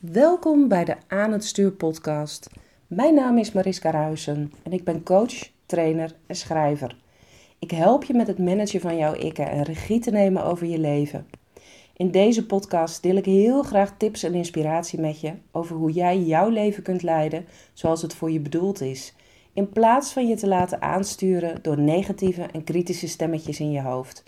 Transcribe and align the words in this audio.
Welkom 0.00 0.68
bij 0.68 0.84
de 0.84 0.96
Aan 1.08 1.32
het 1.32 1.44
Stuur 1.44 1.72
podcast. 1.72 2.50
Mijn 2.86 3.14
naam 3.14 3.38
is 3.38 3.52
Mariska 3.52 3.90
Ruijsen 3.90 4.52
en 4.62 4.72
ik 4.72 4.84
ben 4.84 5.02
coach, 5.02 5.50
trainer 5.66 6.14
en 6.26 6.34
schrijver. 6.34 6.96
Ik 7.58 7.70
help 7.70 8.04
je 8.04 8.14
met 8.14 8.26
het 8.26 8.38
managen 8.38 8.80
van 8.80 8.96
jouw 8.96 9.14
ikken 9.14 9.50
en 9.50 9.62
regie 9.62 10.00
te 10.00 10.10
nemen 10.10 10.44
over 10.44 10.66
je 10.66 10.78
leven. 10.78 11.26
In 11.96 12.10
deze 12.10 12.46
podcast 12.46 13.02
deel 13.02 13.16
ik 13.16 13.24
heel 13.24 13.62
graag 13.62 13.96
tips 13.96 14.22
en 14.22 14.34
inspiratie 14.34 15.00
met 15.00 15.20
je 15.20 15.32
over 15.52 15.76
hoe 15.76 15.92
jij 15.92 16.20
jouw 16.20 16.48
leven 16.48 16.82
kunt 16.82 17.02
leiden 17.02 17.46
zoals 17.72 18.02
het 18.02 18.14
voor 18.14 18.30
je 18.30 18.40
bedoeld 18.40 18.80
is. 18.80 19.14
In 19.52 19.68
plaats 19.68 20.12
van 20.12 20.28
je 20.28 20.36
te 20.36 20.48
laten 20.48 20.82
aansturen 20.82 21.62
door 21.62 21.78
negatieve 21.78 22.42
en 22.42 22.64
kritische 22.64 23.08
stemmetjes 23.08 23.60
in 23.60 23.70
je 23.70 23.82
hoofd. 23.82 24.22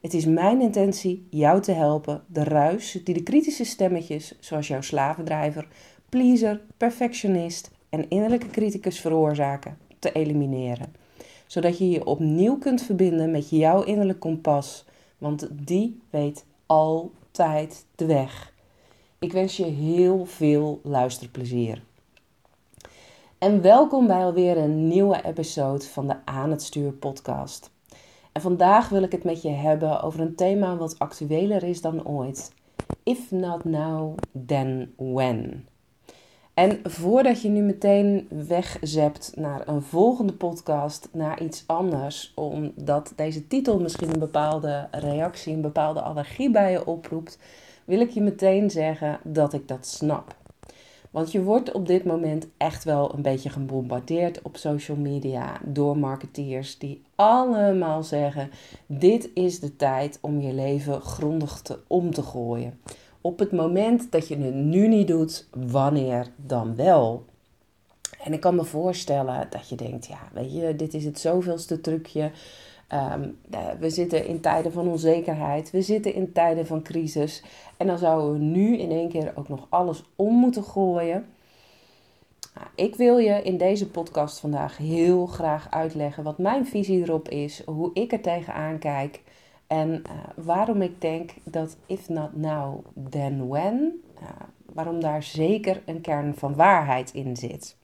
Het 0.00 0.14
is 0.14 0.24
mijn 0.24 0.60
intentie 0.60 1.26
jou 1.30 1.60
te 1.60 1.72
helpen 1.72 2.22
de 2.26 2.44
ruis 2.44 3.00
die 3.04 3.14
de 3.14 3.22
kritische 3.22 3.64
stemmetjes, 3.64 4.34
zoals 4.40 4.68
jouw 4.68 4.80
slavendrijver, 4.80 5.68
pleaser, 6.08 6.60
perfectionist 6.76 7.70
en 7.88 8.08
innerlijke 8.08 8.46
criticus 8.46 9.00
veroorzaken, 9.00 9.78
te 9.98 10.12
elimineren. 10.12 10.94
Zodat 11.46 11.78
je 11.78 11.90
je 11.90 12.06
opnieuw 12.06 12.58
kunt 12.58 12.82
verbinden 12.82 13.30
met 13.30 13.50
jouw 13.50 13.82
innerlijk 13.82 14.20
kompas, 14.20 14.84
want 15.18 15.48
die 15.52 16.00
weet 16.10 16.44
altijd 16.66 17.84
de 17.94 18.06
weg. 18.06 18.52
Ik 19.18 19.32
wens 19.32 19.56
je 19.56 19.64
heel 19.64 20.26
veel 20.26 20.80
luisterplezier. 20.82 21.82
En 23.38 23.62
welkom 23.62 24.06
bij 24.06 24.24
alweer 24.24 24.56
een 24.56 24.88
nieuwe 24.88 25.24
episode 25.24 25.84
van 25.84 26.06
de 26.06 26.16
Aan 26.24 26.50
het 26.50 26.62
Stuur 26.62 26.92
podcast. 26.92 27.70
En 28.32 28.40
vandaag 28.40 28.88
wil 28.88 29.02
ik 29.02 29.12
het 29.12 29.24
met 29.24 29.42
je 29.42 29.50
hebben 29.50 30.02
over 30.02 30.20
een 30.20 30.34
thema 30.34 30.76
wat 30.76 30.98
actueler 30.98 31.62
is 31.62 31.80
dan 31.80 32.06
ooit. 32.06 32.52
If 33.02 33.30
not 33.30 33.64
now, 33.64 34.16
then 34.46 34.92
when. 34.96 35.66
En 36.58 36.80
voordat 36.82 37.42
je 37.42 37.48
nu 37.48 37.60
meteen 37.60 38.28
wegzept 38.48 39.32
naar 39.36 39.68
een 39.68 39.82
volgende 39.82 40.32
podcast, 40.32 41.08
naar 41.12 41.42
iets 41.42 41.64
anders, 41.66 42.32
omdat 42.34 43.12
deze 43.16 43.46
titel 43.46 43.80
misschien 43.80 44.12
een 44.12 44.18
bepaalde 44.18 44.88
reactie, 44.90 45.54
een 45.54 45.60
bepaalde 45.60 46.00
allergie 46.00 46.50
bij 46.50 46.72
je 46.72 46.86
oproept, 46.86 47.38
wil 47.84 48.00
ik 48.00 48.10
je 48.10 48.20
meteen 48.20 48.70
zeggen 48.70 49.20
dat 49.24 49.52
ik 49.52 49.68
dat 49.68 49.86
snap. 49.86 50.36
Want 51.10 51.32
je 51.32 51.42
wordt 51.42 51.72
op 51.72 51.86
dit 51.86 52.04
moment 52.04 52.46
echt 52.56 52.84
wel 52.84 53.14
een 53.14 53.22
beetje 53.22 53.50
gebombardeerd 53.50 54.42
op 54.42 54.56
social 54.56 54.96
media 54.96 55.60
door 55.64 55.98
marketeers 55.98 56.78
die 56.78 57.02
allemaal 57.14 58.02
zeggen: 58.02 58.50
dit 58.86 59.30
is 59.34 59.60
de 59.60 59.76
tijd 59.76 60.18
om 60.20 60.40
je 60.40 60.52
leven 60.52 61.00
grondig 61.00 61.60
te, 61.62 61.78
om 61.86 62.14
te 62.14 62.22
gooien. 62.22 62.80
Op 63.20 63.38
het 63.38 63.52
moment 63.52 64.12
dat 64.12 64.28
je 64.28 64.36
het 64.36 64.54
nu 64.54 64.88
niet 64.88 65.08
doet, 65.08 65.48
wanneer 65.50 66.26
dan 66.36 66.76
wel? 66.76 67.24
En 68.24 68.32
ik 68.32 68.40
kan 68.40 68.54
me 68.54 68.64
voorstellen 68.64 69.46
dat 69.50 69.68
je 69.68 69.76
denkt: 69.76 70.06
ja, 70.06 70.28
weet 70.32 70.54
je, 70.54 70.76
dit 70.76 70.94
is 70.94 71.04
het 71.04 71.18
zoveelste 71.18 71.80
trucje. 71.80 72.30
Um, 72.92 73.38
we 73.78 73.90
zitten 73.90 74.26
in 74.26 74.40
tijden 74.40 74.72
van 74.72 74.88
onzekerheid, 74.88 75.70
we 75.70 75.82
zitten 75.82 76.14
in 76.14 76.32
tijden 76.32 76.66
van 76.66 76.82
crisis. 76.82 77.42
En 77.76 77.86
dan 77.86 77.98
zouden 77.98 78.32
we 78.32 78.38
nu 78.38 78.78
in 78.78 78.90
één 78.90 79.08
keer 79.08 79.32
ook 79.34 79.48
nog 79.48 79.66
alles 79.68 80.04
om 80.16 80.34
moeten 80.34 80.64
gooien. 80.64 81.26
Nou, 82.54 82.66
ik 82.74 82.96
wil 82.96 83.18
je 83.18 83.42
in 83.42 83.56
deze 83.56 83.90
podcast 83.90 84.38
vandaag 84.38 84.76
heel 84.76 85.26
graag 85.26 85.70
uitleggen 85.70 86.24
wat 86.24 86.38
mijn 86.38 86.66
visie 86.66 87.02
erop 87.02 87.28
is, 87.28 87.62
hoe 87.64 87.90
ik 87.94 88.12
er 88.12 88.20
tegenaan 88.20 88.78
kijk 88.78 89.20
en 89.68 89.90
uh, 89.90 90.12
waarom 90.34 90.82
ik 90.82 91.00
denk 91.00 91.30
dat 91.44 91.76
if 91.86 92.08
not 92.08 92.36
now, 92.36 92.84
then 93.10 93.48
when, 93.48 94.02
uh, 94.22 94.28
waarom 94.72 95.00
daar 95.00 95.22
zeker 95.22 95.82
een 95.86 96.00
kern 96.00 96.34
van 96.34 96.54
waarheid 96.54 97.14
in 97.14 97.36
zit. 97.36 97.76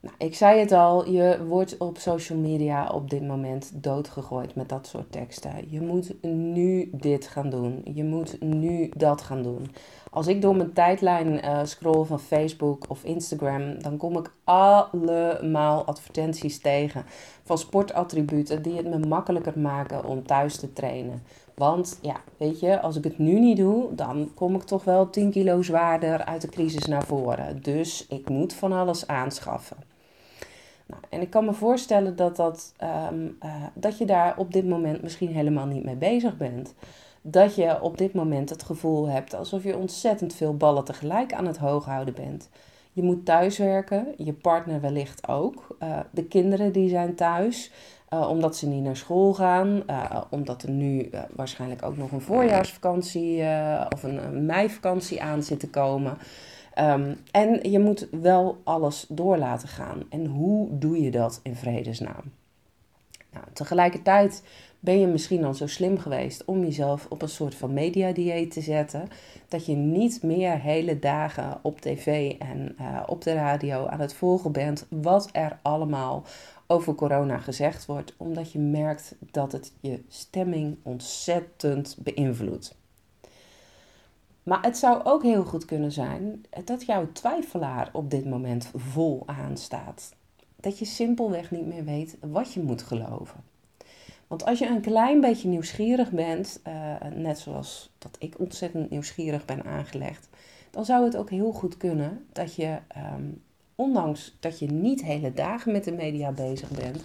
Nou, 0.00 0.14
ik 0.18 0.34
zei 0.34 0.60
het 0.60 0.72
al, 0.72 1.10
je 1.10 1.44
wordt 1.46 1.76
op 1.78 1.98
social 1.98 2.38
media 2.38 2.88
op 2.88 3.10
dit 3.10 3.22
moment 3.22 3.70
doodgegooid 3.74 4.54
met 4.54 4.68
dat 4.68 4.86
soort 4.86 5.12
teksten. 5.12 5.70
Je 5.70 5.80
moet 5.80 6.22
nu 6.22 6.90
dit 6.92 7.26
gaan 7.26 7.50
doen. 7.50 7.80
Je 7.94 8.04
moet 8.04 8.40
nu 8.40 8.90
dat 8.96 9.22
gaan 9.22 9.42
doen. 9.42 9.70
Als 10.10 10.26
ik 10.26 10.42
door 10.42 10.56
mijn 10.56 10.72
tijdlijn 10.72 11.44
uh, 11.44 11.60
scroll 11.64 12.04
van 12.04 12.20
Facebook 12.20 12.84
of 12.88 13.04
Instagram, 13.04 13.82
dan 13.82 13.96
kom 13.96 14.18
ik 14.18 14.32
allemaal 14.44 15.84
advertenties 15.84 16.58
tegen 16.58 17.04
van 17.42 17.58
sportattributen 17.58 18.62
die 18.62 18.76
het 18.76 18.86
me 18.86 18.98
makkelijker 18.98 19.58
maken 19.58 20.04
om 20.04 20.26
thuis 20.26 20.56
te 20.56 20.72
trainen. 20.72 21.22
Want 21.56 21.98
ja, 22.02 22.20
weet 22.36 22.60
je, 22.60 22.80
als 22.80 22.96
ik 22.96 23.04
het 23.04 23.18
nu 23.18 23.40
niet 23.40 23.56
doe, 23.56 23.94
dan 23.94 24.30
kom 24.34 24.54
ik 24.54 24.62
toch 24.62 24.84
wel 24.84 25.10
10 25.10 25.30
kilo 25.30 25.62
zwaarder 25.62 26.24
uit 26.24 26.40
de 26.40 26.48
crisis 26.48 26.86
naar 26.86 27.04
voren. 27.04 27.62
Dus 27.62 28.06
ik 28.08 28.28
moet 28.28 28.52
van 28.52 28.72
alles 28.72 29.06
aanschaffen. 29.06 29.76
Nou, 30.86 31.02
en 31.08 31.20
ik 31.20 31.30
kan 31.30 31.44
me 31.44 31.52
voorstellen 31.52 32.16
dat, 32.16 32.36
dat, 32.36 32.72
ehm, 32.76 33.28
eh, 33.40 33.64
dat 33.74 33.98
je 33.98 34.04
daar 34.04 34.38
op 34.38 34.52
dit 34.52 34.68
moment 34.68 35.02
misschien 35.02 35.28
helemaal 35.28 35.66
niet 35.66 35.84
mee 35.84 35.96
bezig 35.96 36.36
bent. 36.36 36.74
Dat 37.22 37.54
je 37.54 37.82
op 37.82 37.98
dit 37.98 38.14
moment 38.14 38.50
het 38.50 38.62
gevoel 38.62 39.08
hebt 39.08 39.34
alsof 39.34 39.62
je 39.62 39.76
ontzettend 39.76 40.34
veel 40.34 40.56
ballen 40.56 40.84
tegelijk 40.84 41.32
aan 41.32 41.46
het 41.46 41.58
hoog 41.58 41.84
houden 41.84 42.14
bent. 42.14 42.48
Je 42.92 43.02
moet 43.02 43.24
thuiswerken, 43.24 44.14
je 44.16 44.32
partner 44.32 44.80
wellicht 44.80 45.28
ook. 45.28 45.76
Uh, 45.82 45.98
de 46.10 46.24
kinderen 46.24 46.72
die 46.72 46.88
zijn 46.88 47.14
thuis, 47.14 47.70
uh, 48.10 48.28
omdat 48.30 48.56
ze 48.56 48.68
niet 48.68 48.82
naar 48.82 48.96
school 48.96 49.34
gaan. 49.34 49.82
omdat 50.30 50.62
er 50.62 50.70
nu 50.70 51.10
waarschijnlijk 51.34 51.82
ook 51.82 51.96
nog 51.96 52.12
een 52.12 52.20
voorjaarsvakantie 52.20 53.42
of 53.94 54.02
een, 54.02 54.46
meivakantie 54.46 55.22
aan 55.22 55.42
zit 55.42 55.60
te 55.60 55.70
komen. 55.70 56.18
Um, 56.78 57.16
en 57.30 57.70
je 57.70 57.78
moet 57.78 58.08
wel 58.10 58.60
alles 58.64 59.06
door 59.08 59.38
laten 59.38 59.68
gaan. 59.68 60.02
En 60.10 60.26
hoe 60.26 60.78
doe 60.78 61.02
je 61.02 61.10
dat 61.10 61.40
in 61.42 61.56
vredesnaam? 61.56 62.22
Nou, 63.32 63.44
tegelijkertijd 63.52 64.42
ben 64.80 65.00
je 65.00 65.06
misschien 65.06 65.44
al 65.44 65.54
zo 65.54 65.66
slim 65.66 65.98
geweest 65.98 66.44
om 66.44 66.60
jezelf 66.60 67.06
op 67.08 67.22
een 67.22 67.28
soort 67.28 67.54
van 67.54 67.72
mediadieet 67.72 68.50
te 68.50 68.60
zetten. 68.60 69.08
Dat 69.48 69.66
je 69.66 69.74
niet 69.74 70.22
meer 70.22 70.60
hele 70.60 70.98
dagen 70.98 71.58
op 71.62 71.80
tv 71.80 72.32
en 72.38 72.76
op 73.06 73.22
de 73.22 73.32
radio 73.32 73.86
aan 73.86 74.00
het 74.00 74.14
volgen 74.14 74.52
bent 74.52 74.86
wat 74.90 75.28
er 75.32 75.58
allemaal 75.62 76.24
over 76.66 76.94
corona 76.94 77.38
gezegd 77.38 77.86
wordt. 77.86 78.14
Omdat 78.16 78.52
je 78.52 78.58
merkt 78.58 79.14
dat 79.30 79.52
het 79.52 79.72
je 79.80 80.02
stemming 80.08 80.76
ontzettend 80.82 81.96
beïnvloedt. 81.98 82.76
Maar 84.42 84.62
het 84.62 84.78
zou 84.78 85.04
ook 85.04 85.22
heel 85.22 85.44
goed 85.44 85.64
kunnen 85.64 85.92
zijn 85.92 86.44
dat 86.64 86.84
jouw 86.84 87.12
twijfelaar 87.12 87.88
op 87.92 88.10
dit 88.10 88.24
moment 88.24 88.70
vol 88.74 89.22
aanstaat. 89.26 90.14
Dat 90.56 90.78
je 90.78 90.84
simpelweg 90.84 91.50
niet 91.50 91.66
meer 91.66 91.84
weet 91.84 92.16
wat 92.20 92.52
je 92.52 92.62
moet 92.62 92.82
geloven. 92.82 93.44
Want 94.26 94.44
als 94.44 94.58
je 94.58 94.66
een 94.66 94.80
klein 94.80 95.20
beetje 95.20 95.48
nieuwsgierig 95.48 96.10
bent, 96.10 96.60
uh, 96.66 96.94
net 97.14 97.38
zoals 97.38 97.92
dat 97.98 98.16
ik 98.18 98.38
ontzettend 98.38 98.90
nieuwsgierig 98.90 99.44
ben 99.44 99.64
aangelegd, 99.64 100.28
dan 100.70 100.84
zou 100.84 101.04
het 101.04 101.16
ook 101.16 101.30
heel 101.30 101.52
goed 101.52 101.76
kunnen 101.76 102.26
dat 102.32 102.54
je, 102.54 102.78
um, 103.14 103.42
ondanks 103.76 104.36
dat 104.40 104.58
je 104.58 104.66
niet 104.66 105.02
hele 105.02 105.32
dagen 105.32 105.72
met 105.72 105.84
de 105.84 105.92
media 105.92 106.32
bezig 106.32 106.68
bent, 106.68 107.04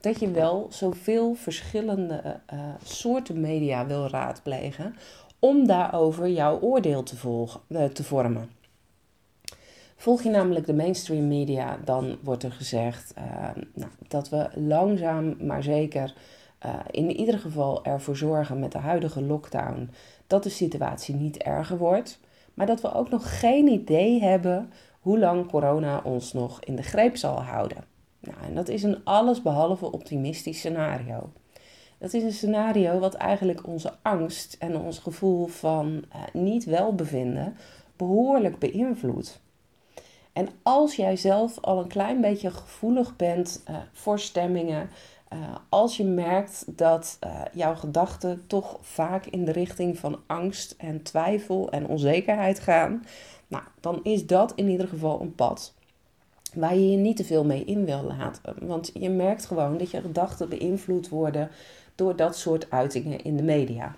dat 0.00 0.20
je 0.20 0.30
wel 0.30 0.66
zoveel 0.70 1.34
verschillende 1.34 2.40
uh, 2.52 2.60
soorten 2.84 3.40
media 3.40 3.86
wil 3.86 4.08
raadplegen 4.08 4.94
om 5.38 5.66
daarover 5.66 6.28
jouw 6.28 6.60
oordeel 6.60 7.02
te, 7.02 7.16
volgen, 7.16 7.60
eh, 7.68 7.84
te 7.84 8.04
vormen. 8.04 8.50
Volg 9.96 10.22
je 10.22 10.30
namelijk 10.30 10.66
de 10.66 10.74
mainstream 10.74 11.28
media, 11.28 11.78
dan 11.84 12.18
wordt 12.22 12.42
er 12.42 12.52
gezegd 12.52 13.14
nou, 13.74 13.90
dat 14.08 14.28
we 14.28 14.48
langzaam 14.54 15.36
maar 15.46 15.62
zeker 15.62 16.14
in 16.90 17.10
ieder 17.10 17.38
geval 17.38 17.84
ervoor 17.84 18.16
zorgen 18.16 18.58
met 18.58 18.72
de 18.72 18.78
huidige 18.78 19.22
lockdown 19.22 19.90
dat 20.26 20.42
de 20.42 20.48
situatie 20.48 21.14
niet 21.14 21.36
erger 21.36 21.78
wordt, 21.78 22.20
maar 22.54 22.66
dat 22.66 22.80
we 22.80 22.94
ook 22.94 23.10
nog 23.10 23.38
geen 23.38 23.66
idee 23.66 24.20
hebben 24.20 24.72
hoe 25.08 25.18
lang 25.18 25.50
corona 25.50 26.00
ons 26.04 26.32
nog 26.32 26.60
in 26.60 26.76
de 26.76 26.82
greep 26.82 27.16
zal 27.16 27.42
houden. 27.42 27.84
Nou, 28.20 28.36
en 28.42 28.54
dat 28.54 28.68
is 28.68 28.82
een 28.82 29.04
allesbehalve 29.04 29.92
optimistisch 29.92 30.58
scenario. 30.58 31.32
Dat 31.98 32.12
is 32.12 32.22
een 32.22 32.32
scenario 32.32 32.98
wat 32.98 33.14
eigenlijk 33.14 33.66
onze 33.66 33.92
angst 34.02 34.56
en 34.58 34.76
ons 34.76 34.98
gevoel 34.98 35.46
van 35.46 35.86
uh, 35.86 36.22
niet 36.32 36.64
welbevinden 36.64 37.56
behoorlijk 37.96 38.58
beïnvloedt. 38.58 39.40
En 40.32 40.48
als 40.62 40.96
jij 40.96 41.16
zelf 41.16 41.58
al 41.60 41.78
een 41.78 41.88
klein 41.88 42.20
beetje 42.20 42.50
gevoelig 42.50 43.16
bent 43.16 43.62
uh, 43.70 43.76
voor 43.92 44.18
stemmingen, 44.18 44.90
uh, 45.32 45.38
als 45.68 45.96
je 45.96 46.04
merkt 46.04 46.64
dat 46.66 47.18
jouw 47.52 47.74
gedachten 47.74 48.44
toch 48.46 48.78
vaak 48.80 49.26
in 49.26 49.44
de 49.44 49.52
richting 49.52 49.98
van 49.98 50.20
angst 50.26 50.74
en 50.78 51.02
twijfel 51.02 51.70
en 51.70 51.86
onzekerheid 51.86 52.60
gaan, 52.60 53.04
nou, 53.48 53.62
dan 53.80 54.00
is 54.02 54.26
dat 54.26 54.52
in 54.54 54.68
ieder 54.68 54.88
geval 54.88 55.20
een 55.20 55.34
pad 55.34 55.74
waar 56.54 56.74
je 56.74 56.90
je 56.90 56.96
niet 56.96 57.16
te 57.16 57.24
veel 57.24 57.44
mee 57.44 57.64
in 57.64 57.84
wil 57.84 58.02
laten. 58.02 58.54
Want 58.66 58.90
je 58.94 59.10
merkt 59.10 59.46
gewoon 59.46 59.78
dat 59.78 59.90
je 59.90 60.00
gedachten 60.00 60.48
beïnvloed 60.48 61.08
worden 61.08 61.50
door 61.94 62.16
dat 62.16 62.36
soort 62.36 62.70
uitingen 62.70 63.24
in 63.24 63.36
de 63.36 63.42
media. 63.42 63.96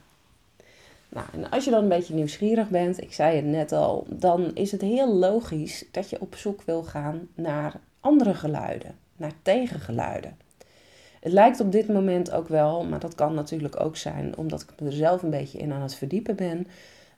Nou, 1.09 1.27
en 1.33 1.51
als 1.51 1.65
je 1.65 1.71
dan 1.71 1.83
een 1.83 1.89
beetje 1.89 2.15
nieuwsgierig 2.15 2.69
bent, 2.69 3.01
ik 3.03 3.13
zei 3.13 3.37
het 3.37 3.45
net 3.45 3.73
al, 3.73 4.07
dan 4.09 4.55
is 4.55 4.73
het 4.73 4.81
heel 4.81 5.15
logisch 5.15 5.85
dat 5.91 6.11
je 6.11 6.21
op 6.21 6.35
zoek 6.35 6.63
wil 6.63 6.83
gaan 6.83 7.29
naar 7.35 7.81
andere 8.01 8.35
geluiden, 8.35 8.99
naar 9.17 9.33
tegengeluiden. 9.43 10.37
Het 11.21 11.33
lijkt 11.33 11.61
op 11.61 11.73
dit 11.73 11.89
moment 11.89 12.31
ook 12.31 12.49
wel, 12.49 12.85
maar 12.85 13.01
dat 13.01 13.15
kan 13.15 13.35
natuurlijk 13.35 13.81
ook 13.81 13.97
zijn 13.97 14.37
omdat 14.37 14.63
ik 14.63 14.87
er 14.87 14.93
zelf 14.93 15.23
een 15.23 15.31
beetje 15.31 15.59
in 15.59 15.73
aan 15.73 15.83
het 15.83 15.95
verdiepen 15.95 16.37
ben, 16.37 16.67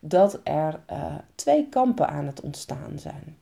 dat 0.01 0.41
er 0.45 0.81
uh, 0.91 1.15
twee 1.35 1.69
kampen 1.69 2.09
aan 2.09 2.27
het 2.27 2.41
ontstaan 2.41 2.99
zijn. 2.99 3.37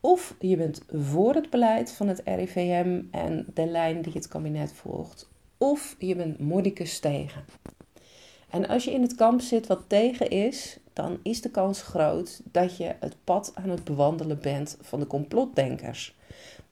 Of 0.00 0.34
je 0.38 0.56
bent 0.56 0.80
voor 0.92 1.34
het 1.34 1.50
beleid 1.50 1.92
van 1.92 2.08
het 2.08 2.22
RIVM 2.24 3.00
en 3.10 3.46
de 3.54 3.66
lijn 3.66 4.02
die 4.02 4.12
het 4.12 4.28
kabinet 4.28 4.72
volgt, 4.72 5.28
of 5.58 5.96
je 5.98 6.16
bent 6.16 6.38
mordicus 6.38 6.98
tegen. 6.98 7.44
En 8.50 8.68
als 8.68 8.84
je 8.84 8.92
in 8.92 9.02
het 9.02 9.14
kamp 9.14 9.40
zit 9.40 9.66
wat 9.66 9.82
tegen 9.86 10.30
is, 10.30 10.78
dan 10.92 11.18
is 11.22 11.40
de 11.40 11.50
kans 11.50 11.82
groot 11.82 12.40
dat 12.44 12.76
je 12.76 12.94
het 13.00 13.16
pad 13.24 13.52
aan 13.54 13.68
het 13.68 13.84
bewandelen 13.84 14.38
bent 14.40 14.76
van 14.80 15.00
de 15.00 15.06
complotdenkers. 15.06 16.16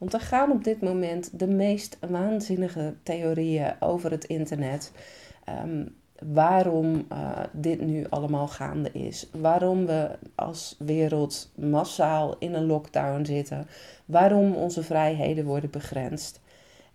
Want 0.01 0.13
er 0.13 0.21
gaan 0.21 0.51
op 0.51 0.65
dit 0.65 0.81
moment 0.81 1.39
de 1.39 1.47
meest 1.47 1.99
waanzinnige 2.09 2.95
theorieën 3.03 3.75
over 3.81 4.11
het 4.11 4.25
internet. 4.25 4.93
Ehm, 5.45 5.87
waarom 6.33 7.07
uh, 7.13 7.39
dit 7.53 7.81
nu 7.81 8.07
allemaal 8.09 8.49
gaande 8.49 8.93
is. 8.93 9.29
Waarom 9.33 9.87
we 9.87 10.11
als 10.35 10.77
wereld 10.79 11.53
massaal 11.55 12.37
in 12.39 12.55
een 12.55 12.67
lockdown 12.67 13.25
zitten. 13.25 13.67
Waarom 14.05 14.55
onze 14.55 14.83
vrijheden 14.83 15.45
worden 15.45 15.71
begrensd. 15.71 16.41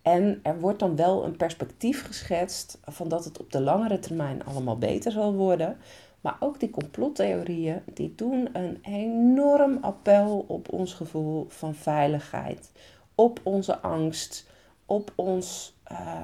En 0.02 0.40
er 0.44 0.60
wordt 0.60 0.80
dan 0.80 0.96
wel 0.96 1.25
een 1.25 1.38
perspectief 1.38 2.06
geschetst 2.06 2.80
van 2.84 3.07
dat 3.07 3.25
het 3.25 3.40
op 3.40 3.52
de 3.52 3.62
langere 3.62 4.00
termijn 4.00 4.46
allemaal 4.46 4.78
beter 4.78 5.12
zal 5.12 5.34
worden. 5.34 5.78
Maar 6.22 6.38
ook 6.40 6.60
die 6.60 6.69
complottheorieën 6.69 7.81
die 7.94 8.13
doen 8.16 8.50
een 8.54 8.78
enorm 8.81 9.78
appel 9.81 10.46
op 10.48 10.74
ons 10.74 10.94
gevoel 10.94 11.46
van 11.50 11.75
veiligheid, 11.75 12.72
op 13.15 13.39
onze 13.44 13.79
angst, 13.79 14.50
op 14.85 15.12
ons. 15.15 15.75
Uh, 15.91 16.23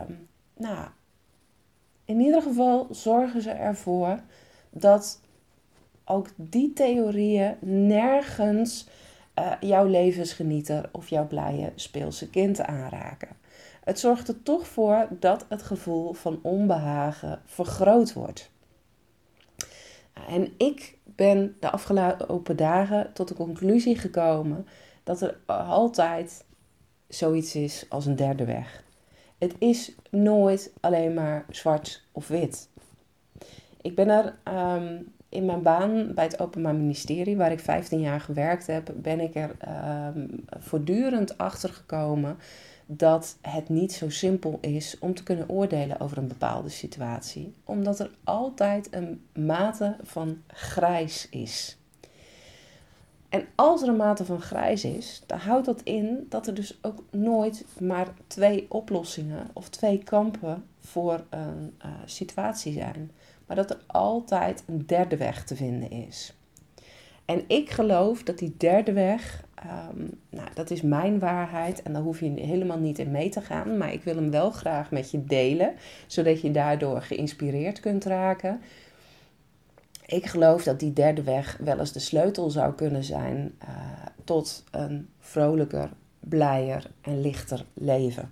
nou, 0.57 0.88
in 2.05 2.19
ieder 2.19 2.41
geval 2.41 2.88
zorgen 2.91 3.41
ze 3.41 3.49
ervoor 3.49 4.19
dat 4.69 5.21
ook 6.05 6.27
die 6.35 6.73
theorieën 6.73 7.57
nergens 7.88 8.88
uh, 9.39 9.51
jouw 9.59 9.85
levensgenieter 9.85 10.89
of 10.91 11.09
jouw 11.09 11.27
blije 11.27 11.71
speelse 11.75 12.29
kind 12.29 12.61
aanraken. 12.61 13.29
Het 13.83 13.99
zorgt 13.99 14.27
er 14.27 14.44
toch 14.44 14.67
voor 14.67 15.07
dat 15.09 15.45
het 15.49 15.61
gevoel 15.61 16.13
van 16.13 16.39
onbehagen 16.41 17.41
vergroot 17.45 18.13
wordt. 18.13 18.49
En 20.27 20.53
ik 20.57 20.97
ben 21.03 21.55
de 21.59 21.71
afgelopen 21.71 22.55
dagen 22.55 23.13
tot 23.13 23.27
de 23.27 23.33
conclusie 23.33 23.97
gekomen 23.97 24.67
dat 25.03 25.21
er 25.21 25.37
altijd 25.45 26.44
zoiets 27.13 27.55
is 27.55 27.85
als 27.89 28.05
een 28.05 28.15
derde 28.15 28.45
weg. 28.45 28.83
Het 29.37 29.55
is 29.57 29.91
nooit 30.09 30.71
alleen 30.79 31.13
maar 31.13 31.45
zwart 31.49 32.03
of 32.11 32.27
wit. 32.27 32.69
Ik 33.81 33.95
ben 33.95 34.09
er 34.09 34.35
ehm, 34.43 34.97
in 35.29 35.45
mijn 35.45 35.61
baan 35.61 36.13
bij 36.13 36.23
het 36.23 36.39
Openbaar 36.39 36.75
Ministerie, 36.75 37.37
waar 37.37 37.51
ik 37.51 37.59
15 37.59 37.99
jaar 37.99 38.21
gewerkt 38.21 38.67
heb, 38.67 38.93
ben 38.95 39.19
ik 39.19 39.35
er 39.35 39.55
um, 40.15 40.45
voortdurend 40.59 41.37
achter 41.37 41.69
gekomen 41.69 42.37
dat 42.85 43.37
het 43.41 43.69
niet 43.69 43.93
zo 43.93 44.09
simpel 44.09 44.57
is 44.61 44.97
om 44.99 45.13
te 45.13 45.23
kunnen 45.23 45.49
oordelen 45.49 45.99
over 45.99 46.17
een 46.17 46.27
bepaalde 46.27 46.69
situatie, 46.69 47.53
omdat 47.63 47.99
er 47.99 48.11
altijd 48.23 48.87
een 48.91 49.25
mate 49.33 49.95
van 50.03 50.41
grijs 50.47 51.29
is. 51.29 51.77
En 53.31 53.45
als 53.56 53.81
er 53.81 53.88
een 53.88 53.95
mate 53.95 54.25
van 54.25 54.42
grijs 54.42 54.83
is, 54.83 55.24
dan 55.25 55.38
houdt 55.38 55.66
dat 55.66 55.81
in 55.81 56.25
dat 56.30 56.48
er 56.48 56.54
dus 56.54 56.78
ook 56.81 57.04
nooit 57.12 57.66
maar 57.80 58.07
twee 58.28 58.66
oplossingen 58.69 59.48
of 59.54 59.69
twee 59.69 60.04
kampen 60.04 60.63
voor 60.80 61.24
een 61.30 61.74
uh, 61.86 61.92
situatie 62.06 62.74
zijn, 62.74 63.12
maar 63.45 63.56
dat 63.56 63.69
er 63.69 63.80
altijd 63.88 64.63
een 64.68 64.86
derde 64.86 65.18
weg 65.18 65.44
te 65.44 65.56
vinden 65.56 65.92
is. 65.92 66.36
En 67.25 67.44
ik 67.48 67.69
geloof 67.69 68.24
dat 68.24 68.38
die 68.38 68.54
derde 68.57 68.94
weg, 68.94 69.44
um, 69.95 70.19
nou, 70.30 70.48
dat 70.54 70.72
is 70.72 70.81
mijn 70.81 71.19
waarheid 71.19 71.81
en 71.81 71.94
daar 71.94 72.01
hoef 72.01 72.19
je 72.19 72.30
helemaal 72.30 72.80
niet 72.80 73.00
in 73.00 73.12
mee 73.12 73.30
te 73.30 73.42
gaan, 73.42 73.78
maar 73.78 73.94
ik 73.94 74.04
wil 74.04 74.16
hem 74.16 74.31
wel 74.31 74.51
graag 74.51 74.92
met 74.92 75.12
je 75.12 75.25
delen, 75.25 75.74
zodat 76.07 76.42
je 76.42 76.51
daardoor 76.51 77.01
geïnspireerd 77.01 77.80
kunt 77.80 78.06
raken. 78.06 78.62
Ik 80.11 80.25
geloof 80.25 80.63
dat 80.63 80.79
die 80.79 80.93
derde 80.93 81.23
weg 81.23 81.57
wel 81.63 81.79
eens 81.79 81.91
de 81.91 81.99
sleutel 81.99 82.49
zou 82.49 82.73
kunnen 82.73 83.03
zijn 83.03 83.55
uh, 83.63 83.69
tot 84.23 84.63
een 84.71 85.09
vrolijker, 85.19 85.89
blijer 86.19 86.91
en 87.01 87.21
lichter 87.21 87.65
leven. 87.73 88.31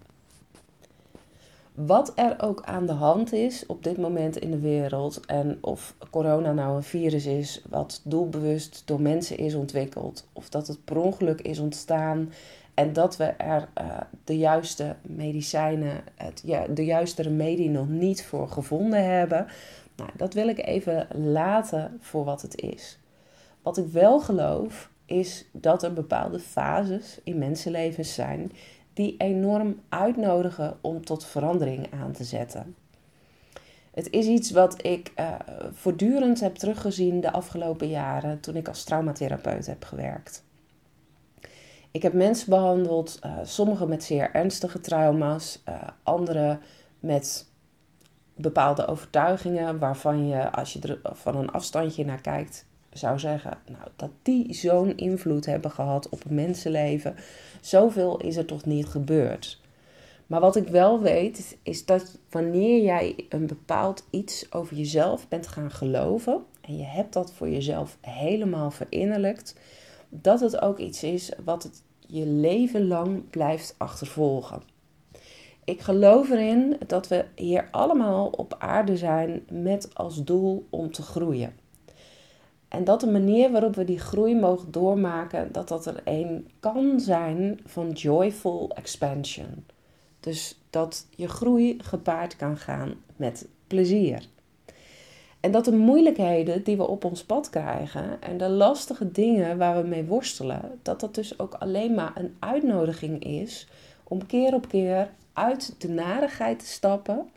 Wat 1.73 2.11
er 2.15 2.35
ook 2.41 2.61
aan 2.63 2.85
de 2.85 2.91
hand 2.93 3.33
is 3.33 3.65
op 3.65 3.83
dit 3.83 3.97
moment 3.97 4.37
in 4.37 4.51
de 4.51 4.59
wereld 4.59 5.25
en 5.25 5.57
of 5.61 5.95
corona 6.09 6.53
nou 6.53 6.75
een 6.75 6.83
virus 6.83 7.25
is 7.25 7.61
wat 7.69 8.01
doelbewust 8.03 8.81
door 8.85 9.01
mensen 9.01 9.37
is 9.37 9.55
ontwikkeld 9.55 10.27
of 10.33 10.49
dat 10.49 10.67
het 10.67 10.85
per 10.85 10.97
ongeluk 10.97 11.41
is 11.41 11.59
ontstaan 11.59 12.31
en 12.79 12.93
dat 12.93 13.17
we 13.17 13.23
er 13.23 13.69
uh, 13.81 13.97
de 14.23 14.37
juiste 14.37 14.95
medicijnen, 15.01 16.01
het, 16.15 16.41
ja, 16.45 16.65
de 16.67 16.85
juiste 16.85 17.21
remedie 17.21 17.69
nog 17.69 17.87
niet 17.87 18.25
voor 18.25 18.47
gevonden 18.47 19.03
hebben, 19.03 19.47
nou, 19.99 20.11
dat 20.17 20.33
wil 20.33 20.47
ik 20.47 20.65
even 20.65 21.07
laten 21.31 21.97
voor 21.99 22.23
wat 22.23 22.41
het 22.41 22.61
is. 22.61 22.99
Wat 23.61 23.77
ik 23.77 23.87
wel 23.87 24.19
geloof 24.19 24.89
is 25.05 25.45
dat 25.51 25.83
er 25.83 25.93
bepaalde 25.93 26.39
fases 26.39 27.19
in 27.23 27.37
mensenlevens 27.37 28.13
zijn 28.13 28.51
die 28.93 29.15
enorm 29.17 29.81
uitnodigen 29.89 30.77
om 30.81 31.05
tot 31.05 31.25
verandering 31.25 31.87
aan 31.93 32.11
te 32.11 32.23
zetten. 32.23 32.75
Het 33.91 34.09
is 34.09 34.25
iets 34.25 34.51
wat 34.51 34.85
ik 34.85 35.11
uh, 35.19 35.35
voortdurend 35.71 36.39
heb 36.39 36.55
teruggezien 36.55 37.21
de 37.21 37.31
afgelopen 37.31 37.87
jaren 37.87 38.39
toen 38.39 38.55
ik 38.55 38.67
als 38.67 38.83
traumatherapeut 38.83 39.65
heb 39.65 39.83
gewerkt. 39.83 40.43
Ik 41.91 42.01
heb 42.01 42.13
mensen 42.13 42.49
behandeld, 42.49 43.19
uh, 43.25 43.37
sommigen 43.43 43.89
met 43.89 44.03
zeer 44.03 44.31
ernstige 44.33 44.79
trauma's, 44.79 45.63
uh, 45.69 45.75
anderen 46.03 46.59
met 46.99 47.48
bepaalde 48.41 48.87
overtuigingen 48.87 49.79
waarvan 49.79 50.27
je, 50.27 50.51
als 50.51 50.73
je 50.73 50.79
er 50.79 50.99
van 51.03 51.35
een 51.35 51.51
afstandje 51.51 52.05
naar 52.05 52.21
kijkt, 52.21 52.65
zou 52.89 53.19
zeggen 53.19 53.57
nou, 53.65 53.87
dat 53.95 54.09
die 54.21 54.53
zo'n 54.53 54.97
invloed 54.97 55.45
hebben 55.45 55.71
gehad 55.71 56.09
op 56.09 56.25
een 56.25 56.35
mensenleven. 56.35 57.15
Zoveel 57.61 58.17
is 58.17 58.37
er 58.37 58.45
toch 58.45 58.65
niet 58.65 58.85
gebeurd. 58.85 59.61
Maar 60.27 60.39
wat 60.39 60.55
ik 60.55 60.67
wel 60.67 61.01
weet, 61.01 61.57
is 61.63 61.85
dat 61.85 62.17
wanneer 62.29 62.83
jij 62.83 63.25
een 63.29 63.47
bepaald 63.47 64.05
iets 64.09 64.51
over 64.51 64.75
jezelf 64.75 65.27
bent 65.27 65.47
gaan 65.47 65.71
geloven 65.71 66.43
en 66.61 66.77
je 66.77 66.83
hebt 66.83 67.13
dat 67.13 67.33
voor 67.33 67.49
jezelf 67.49 67.97
helemaal 68.01 68.71
verinnerlijkt, 68.71 69.55
dat 70.09 70.39
het 70.39 70.61
ook 70.61 70.77
iets 70.77 71.03
is 71.03 71.31
wat 71.45 71.63
het 71.63 71.83
je 71.99 72.25
leven 72.25 72.87
lang 72.87 73.29
blijft 73.29 73.75
achtervolgen. 73.77 74.61
Ik 75.69 75.81
geloof 75.81 76.29
erin 76.29 76.77
dat 76.87 77.07
we 77.07 77.25
hier 77.35 77.67
allemaal 77.71 78.27
op 78.27 78.55
aarde 78.59 78.97
zijn 78.97 79.43
met 79.51 79.89
als 79.95 80.23
doel 80.23 80.67
om 80.69 80.91
te 80.91 81.01
groeien. 81.01 81.53
En 82.67 82.83
dat 82.83 82.99
de 82.99 83.11
manier 83.11 83.51
waarop 83.51 83.75
we 83.75 83.83
die 83.83 83.99
groei 83.99 84.35
mogen 84.35 84.71
doormaken, 84.71 85.51
dat 85.51 85.67
dat 85.67 85.85
er 85.85 86.01
een 86.03 86.47
kan 86.59 86.99
zijn 86.99 87.59
van 87.65 87.91
joyful 87.91 88.71
expansion. 88.75 89.65
Dus 90.19 90.59
dat 90.69 91.05
je 91.15 91.27
groei 91.27 91.77
gepaard 91.81 92.35
kan 92.35 92.57
gaan 92.57 92.93
met 93.15 93.47
plezier. 93.67 94.27
En 95.39 95.51
dat 95.51 95.65
de 95.65 95.75
moeilijkheden 95.75 96.63
die 96.63 96.77
we 96.77 96.87
op 96.87 97.03
ons 97.03 97.23
pad 97.23 97.49
krijgen 97.49 98.21
en 98.21 98.37
de 98.37 98.49
lastige 98.49 99.11
dingen 99.11 99.57
waar 99.57 99.81
we 99.81 99.87
mee 99.87 100.05
worstelen, 100.05 100.79
dat 100.81 100.99
dat 100.99 101.15
dus 101.15 101.39
ook 101.39 101.53
alleen 101.53 101.93
maar 101.93 102.11
een 102.15 102.35
uitnodiging 102.39 103.23
is 103.23 103.67
om 104.03 104.25
keer 104.25 104.53
op 104.53 104.67
keer 104.67 105.09
uit 105.39 105.75
de 105.77 105.89
narigheid 105.89 106.59
te 106.59 106.65
stappen 106.65 107.29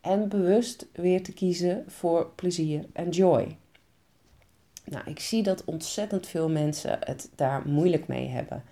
en 0.00 0.28
bewust 0.28 0.86
weer 0.92 1.22
te 1.22 1.32
kiezen 1.32 1.84
voor 1.86 2.30
plezier 2.34 2.84
en 2.92 3.08
joy. 3.08 3.56
Nou, 4.84 5.10
ik 5.10 5.20
zie 5.20 5.42
dat 5.42 5.64
ontzettend 5.64 6.26
veel 6.26 6.48
mensen 6.48 6.98
het 7.00 7.30
daar 7.34 7.62
moeilijk 7.66 8.08
mee 8.08 8.28
hebben. 8.28 8.62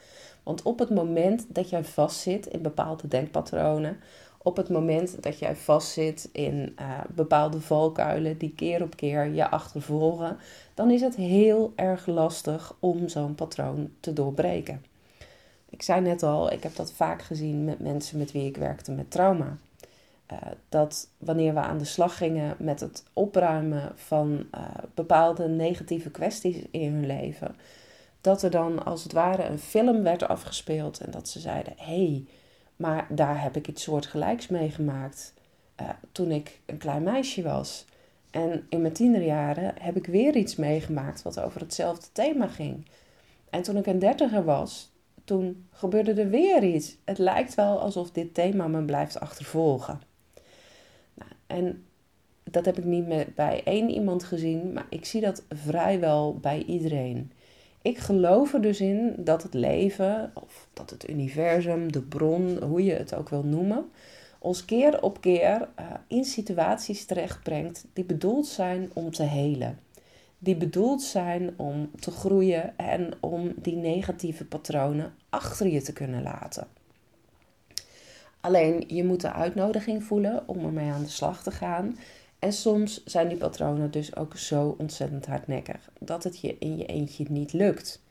Want 0.43 0.63
op 0.63 0.79
het 0.79 0.91
moment 0.91 1.47
dat 1.49 1.71
jij 1.71 1.85
vastzit 1.85 2.47
in 2.47 2.63
bepaalde 2.63 3.09
denkpatronen, 3.09 3.97
op 4.39 4.57
het 4.57 4.69
moment 4.69 5.23
dat 5.23 5.39
jij 5.39 5.57
vastzit 5.57 6.29
in 6.33 6.77
uh, 6.81 7.01
bepaalde 7.15 7.61
valkuilen 7.61 8.39
die 8.39 8.53
keer 8.57 8.83
op 8.83 8.97
keer 8.97 9.27
je 9.27 9.51
achtervolgen, 9.51 10.37
dan 10.75 10.91
is 10.91 11.01
het 11.01 11.15
heel 11.15 11.73
erg 11.77 12.07
lastig 12.07 12.77
om 12.81 13.09
zo'n 13.09 13.35
patroon 13.35 13.91
te 14.01 14.13
doorbreken. 14.13 14.96
Ik 15.71 15.83
zei 15.83 16.01
net 16.01 16.23
al, 16.23 16.53
ik 16.53 16.63
heb 16.63 16.77
dat 16.77 16.93
vaak 16.93 17.23
gezien 17.23 17.65
met 17.65 17.81
mensen 17.81 18.19
met 18.19 18.33
wie 18.33 18.47
ik 18.47 18.57
werkte 18.57 18.93
met 18.93 19.11
trauma. 19.11 19.57
uh, 20.33 20.39
dat 20.69 21.09
wanneer 21.19 21.55
we 21.55 21.61
aan 21.61 21.79
de 21.79 21.85
slag 21.85 22.17
gingen 22.17 22.57
met 22.59 22.81
het 22.81 23.05
opruimen 23.13 23.93
van 23.95 24.47
uh, 24.55 24.61
bepaalde 24.95 25.49
negatieve 25.49 26.11
kwesties 26.11 26.57
in 26.71 26.93
hun 26.93 27.07
leven, 27.07 27.57
dat 28.21 28.43
er 28.43 28.51
dan 28.51 28.85
als 28.85 29.03
het 29.03 29.13
ware 29.13 29.45
een 29.45 29.59
film 29.59 30.03
werd 30.03 30.29
afgespeeld 30.29 31.01
en 31.01 31.11
dat 31.11 31.29
ze 31.29 31.41
zeiden: 31.41 31.73
hey, 31.77 32.25
maar 32.77 33.07
daar 33.11 33.43
heb 33.43 33.57
ik 33.57 33.69
iets 33.69 33.83
soortgelijks 33.83 34.49
meegemaakt 34.49 35.35
uh, 35.81 35.89
toen 36.13 36.31
ik 36.31 36.61
een 36.67 36.79
klein 36.79 37.03
meisje 37.03 37.43
was. 37.43 37.85
En 38.31 38.67
in 38.69 38.81
mijn 38.81 38.93
tienerjaren 38.93 39.75
heb 39.81 39.97
ik 39.97 40.07
weer 40.07 40.37
iets 40.37 40.57
meegemaakt 40.57 41.23
wat 41.23 41.41
over 41.41 41.61
hetzelfde 41.61 42.07
thema 42.13 42.47
ging. 42.47 42.87
En 43.51 43.63
toen 43.63 43.77
ik 43.77 43.87
een 43.87 43.99
dertiger 43.99 44.45
was, 44.45 44.91
toen 45.27 45.67
gebeurde 45.71 46.13
er 46.13 46.31
weer 46.31 46.65
iets. 46.65 46.97
Het 47.05 47.19
lijkt 47.19 47.55
wel 47.55 47.81
alsof 47.81 48.11
dit 48.11 48.35
thema 48.35 48.67
me 48.69 48.83
blijft 48.83 49.21
achtervolgen. 49.21 50.01
Nou, 51.15 51.31
en 51.47 51.85
dat 52.45 52.65
heb 52.65 52.79
ik 52.79 52.85
niet 52.85 53.35
bij 53.35 53.63
één 53.65 53.91
iemand 53.91 54.25
gezien, 54.25 54.73
maar 54.73 54.87
ik 54.91 55.05
zie 55.05 55.21
dat 55.21 55.45
vrijwel 55.49 56.39
bij 56.41 56.63
iedereen. 56.67 57.33
Ik 57.83 57.99
geloof 57.99 58.55
er 58.55 58.63
dus 58.63 58.81
in 58.81 59.15
dat 59.19 59.43
het 59.43 59.55
leven, 59.55 60.31
of 60.35 60.69
dat 60.73 60.91
het 60.91 61.09
universum, 61.09 61.93
de 61.93 62.03
bron, 62.03 62.63
hoe 62.63 62.85
je 62.85 62.93
het 62.93 63.15
ook 63.15 63.29
wil 63.29 63.43
noemen, 63.43 63.85
ons 64.39 64.65
keer 64.65 65.03
op 65.03 65.21
keer 65.21 65.69
uh, 65.81 65.87
in 66.07 66.25
situaties 66.25 67.05
terechtbrengt 67.05 67.87
die 67.93 68.05
bedoeld 68.05 68.47
zijn 68.47 68.91
om 68.93 69.11
te 69.11 69.23
helen. 69.23 69.79
Die 70.47 70.57
bedoeld 70.57 71.03
zijn 71.03 71.55
om 71.57 71.91
te 72.01 72.11
groeien 72.11 72.79
en 72.79 73.13
om 73.21 73.53
die 73.57 73.77
negatieve 73.77 74.45
patronen 74.45 75.15
achter 75.31 75.67
je 75.67 75.83
te 75.83 75.93
kunnen 75.93 76.23
laten. 76.23 76.67
Alleen 78.41 78.85
je 78.87 79.05
moet 79.05 79.21
de 79.21 79.33
uitnodiging 79.33 80.05
voelen 80.05 80.49
om 80.49 80.65
ermee 80.65 80.91
aan 80.91 81.03
de 81.03 81.09
slag 81.09 81.43
te 81.43 81.51
gaan. 81.51 81.99
En 82.39 82.53
soms 82.53 83.05
zijn 83.05 83.29
die 83.29 83.37
patronen 83.37 83.91
dus 83.91 84.17
ook 84.17 84.37
zo 84.37 84.75
ontzettend 84.79 85.27
hardnekkig 85.27 85.91
dat 86.01 86.25
het 86.25 86.41
je 86.41 86.57
in 86.59 86.77
je 86.77 86.87
eentje 86.87 87.25
niet 87.29 87.53
lukt. 87.53 88.03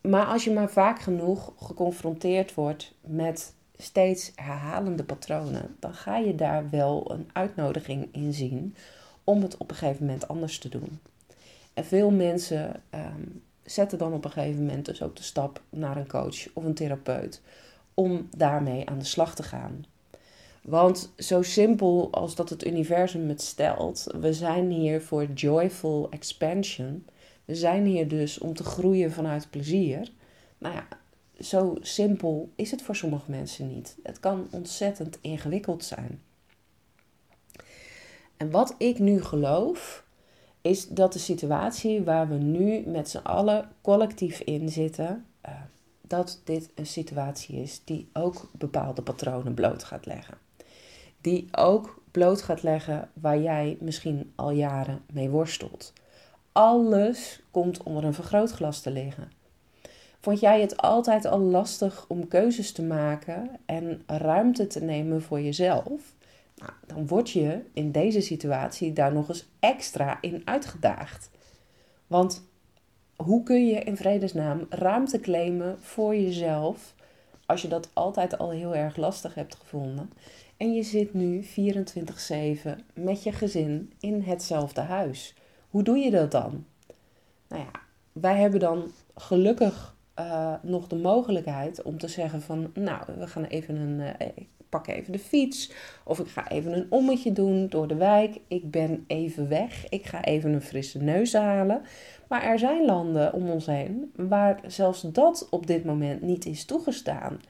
Maar 0.00 0.26
als 0.26 0.44
je 0.44 0.52
maar 0.52 0.70
vaak 0.70 1.00
genoeg 1.00 1.52
geconfronteerd 1.58 2.54
wordt 2.54 2.94
met 3.00 3.54
steeds 3.76 4.32
herhalende 4.34 5.04
patronen, 5.04 5.76
dan 5.80 5.94
ga 5.94 6.16
je 6.16 6.34
daar 6.34 6.70
wel 6.70 7.10
een 7.10 7.28
uitnodiging 7.32 8.08
in 8.12 8.32
zien 8.32 8.76
om 9.24 9.42
het 9.42 9.56
op 9.56 9.70
een 9.70 9.76
gegeven 9.76 10.06
moment 10.06 10.28
anders 10.28 10.58
te 10.58 10.68
doen. 10.68 11.00
En 11.74 11.84
veel 11.84 12.10
mensen 12.10 12.82
ehm, 12.90 13.22
zetten 13.62 13.98
dan 13.98 14.12
op 14.12 14.24
een 14.24 14.30
gegeven 14.30 14.64
moment 14.64 14.86
dus 14.86 15.02
ook 15.02 15.16
de 15.16 15.22
stap 15.22 15.62
naar 15.70 15.96
een 15.96 16.08
coach 16.08 16.52
of 16.52 16.64
een 16.64 16.74
therapeut 16.74 17.42
om 17.94 18.28
daarmee 18.36 18.88
aan 18.88 18.98
de 18.98 19.04
slag 19.04 19.34
te 19.34 19.42
gaan. 19.42 19.84
Want 20.62 21.12
zo 21.18 21.42
simpel 21.42 22.08
als 22.10 22.34
dat 22.34 22.50
het 22.50 22.66
universum 22.66 23.28
het 23.28 23.42
stelt, 23.42 24.06
we 24.20 24.32
zijn 24.32 24.70
hier 24.70 25.02
voor 25.02 25.24
joyful 25.24 26.06
expansion. 26.10 27.06
We 27.44 27.54
zijn 27.54 27.84
hier 27.84 28.08
dus 28.08 28.38
om 28.38 28.54
te 28.54 28.64
groeien 28.64 29.12
vanuit 29.12 29.50
plezier. 29.50 30.10
Nou 30.58 30.74
ja, 30.74 30.88
zo 31.40 31.76
simpel 31.80 32.50
is 32.56 32.70
het 32.70 32.82
voor 32.82 32.96
sommige 32.96 33.30
mensen 33.30 33.74
niet. 33.74 33.96
Het 34.02 34.20
kan 34.20 34.48
ontzettend 34.50 35.18
ingewikkeld 35.20 35.84
zijn. 35.84 36.22
En 38.36 38.50
wat 38.50 38.74
ik 38.78 38.98
nu 38.98 39.22
geloof, 39.22 40.03
is 40.64 40.88
dat 40.88 41.12
de 41.12 41.18
situatie 41.18 42.02
waar 42.02 42.28
we 42.28 42.34
nu 42.34 42.86
met 42.86 43.08
z'n 43.08 43.18
allen 43.22 43.68
collectief 43.80 44.40
in 44.40 44.68
zitten, 44.68 45.26
uh, 45.46 45.52
dat 46.00 46.40
dit 46.44 46.70
een 46.74 46.86
situatie 46.86 47.56
is 47.56 47.80
die 47.84 48.08
ook 48.12 48.50
bepaalde 48.52 49.02
patronen 49.02 49.54
bloot 49.54 49.84
gaat 49.84 50.06
leggen. 50.06 50.38
Die 51.20 51.48
ook 51.52 52.02
bloot 52.10 52.42
gaat 52.42 52.62
leggen 52.62 53.08
waar 53.12 53.38
jij 53.38 53.76
misschien 53.80 54.32
al 54.34 54.50
jaren 54.50 55.02
mee 55.12 55.30
worstelt. 55.30 55.92
Alles 56.52 57.40
komt 57.50 57.82
onder 57.82 58.04
een 58.04 58.14
vergrootglas 58.14 58.80
te 58.80 58.90
liggen. 58.90 59.30
Vond 60.20 60.40
jij 60.40 60.60
het 60.60 60.76
altijd 60.76 61.24
al 61.24 61.38
lastig 61.40 62.04
om 62.08 62.28
keuzes 62.28 62.72
te 62.72 62.82
maken 62.82 63.50
en 63.66 64.02
ruimte 64.06 64.66
te 64.66 64.80
nemen 64.80 65.22
voor 65.22 65.40
jezelf? 65.40 66.14
Nou, 66.56 66.72
dan 66.86 67.06
word 67.06 67.30
je 67.30 67.60
in 67.72 67.92
deze 67.92 68.20
situatie 68.20 68.92
daar 68.92 69.12
nog 69.12 69.28
eens 69.28 69.48
extra 69.60 70.18
in 70.20 70.42
uitgedaagd. 70.44 71.30
Want 72.06 72.44
hoe 73.16 73.42
kun 73.42 73.66
je 73.66 73.80
in 73.80 73.96
vredesnaam 73.96 74.66
ruimte 74.68 75.20
claimen 75.20 75.78
voor 75.80 76.16
jezelf 76.16 76.94
als 77.46 77.62
je 77.62 77.68
dat 77.68 77.90
altijd 77.92 78.38
al 78.38 78.50
heel 78.50 78.74
erg 78.74 78.96
lastig 78.96 79.34
hebt 79.34 79.54
gevonden? 79.54 80.10
En 80.56 80.74
je 80.74 80.82
zit 80.82 81.14
nu 81.14 81.42
24/7 81.42 82.78
met 82.94 83.22
je 83.22 83.32
gezin 83.32 83.92
in 84.00 84.22
hetzelfde 84.22 84.80
huis. 84.80 85.34
Hoe 85.68 85.82
doe 85.82 85.98
je 85.98 86.10
dat 86.10 86.30
dan? 86.30 86.64
Nou 87.48 87.62
ja, 87.62 87.80
wij 88.12 88.36
hebben 88.36 88.60
dan 88.60 88.90
gelukkig 89.16 89.96
uh, 90.18 90.54
nog 90.62 90.86
de 90.86 90.96
mogelijkheid 90.96 91.82
om 91.82 91.98
te 91.98 92.08
zeggen 92.08 92.42
van, 92.42 92.70
nou, 92.74 93.04
we 93.18 93.26
gaan 93.26 93.44
even 93.44 93.76
een, 93.76 94.14
ik 94.34 94.48
pak 94.74 94.86
even 94.86 95.12
de 95.12 95.18
fiets 95.18 95.72
of 96.04 96.18
ik 96.18 96.28
ga 96.28 96.48
even 96.48 96.72
een 96.72 96.86
ommetje 96.90 97.32
doen 97.32 97.68
door 97.68 97.88
de 97.88 97.94
wijk. 97.94 98.40
Ik 98.48 98.70
ben 98.70 99.04
even 99.06 99.48
weg, 99.48 99.88
ik 99.88 100.06
ga 100.06 100.24
even 100.24 100.52
een 100.52 100.62
frisse 100.62 101.02
neus 101.02 101.32
halen. 101.32 101.82
Maar 102.28 102.42
er 102.42 102.58
zijn 102.58 102.84
landen 102.84 103.32
om 103.32 103.50
ons 103.50 103.66
heen 103.66 104.12
waar 104.16 104.60
zelfs 104.66 105.00
dat 105.00 105.46
op 105.50 105.66
dit 105.66 105.84
moment 105.84 106.22
niet 106.22 106.46
is 106.46 106.64
toegestaan. 106.64 107.40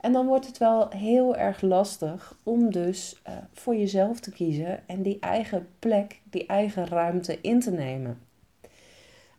En 0.00 0.12
dan 0.12 0.26
wordt 0.26 0.46
het 0.46 0.58
wel 0.58 0.88
heel 0.88 1.36
erg 1.36 1.60
lastig 1.60 2.38
om 2.42 2.70
dus 2.72 3.20
uh, 3.28 3.34
voor 3.52 3.76
jezelf 3.76 4.20
te 4.20 4.30
kiezen 4.30 4.88
en 4.88 5.02
die 5.02 5.18
eigen 5.20 5.68
plek, 5.78 6.20
die 6.24 6.46
eigen 6.46 6.86
ruimte 6.86 7.38
in 7.40 7.60
te 7.60 7.70
nemen. 7.70 8.18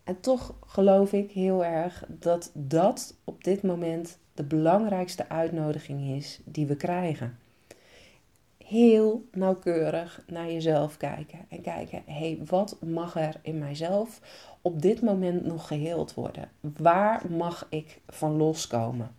En 0.04 0.20
toch 0.20 0.54
geloof 0.66 1.12
ik 1.12 1.30
heel 1.30 1.64
erg 1.64 2.04
dat 2.08 2.50
dat 2.54 3.14
op 3.24 3.44
dit 3.44 3.62
moment 3.62 4.18
de 4.34 4.42
belangrijkste 4.42 5.28
uitnodiging 5.28 6.16
is 6.16 6.40
die 6.44 6.66
we 6.66 6.76
krijgen. 6.76 7.38
Heel 8.64 9.24
nauwkeurig 9.32 10.22
naar 10.26 10.52
jezelf 10.52 10.96
kijken 10.96 11.38
en 11.48 11.60
kijken: 11.60 12.02
hé, 12.06 12.12
hey, 12.12 12.38
wat 12.46 12.76
mag 12.80 13.16
er 13.16 13.34
in 13.42 13.58
mijzelf 13.58 14.20
op 14.62 14.82
dit 14.82 15.02
moment 15.02 15.44
nog 15.44 15.66
geheeld 15.66 16.14
worden? 16.14 16.50
Waar 16.60 17.22
mag 17.30 17.66
ik 17.70 18.00
van 18.08 18.36
loskomen? 18.36 19.10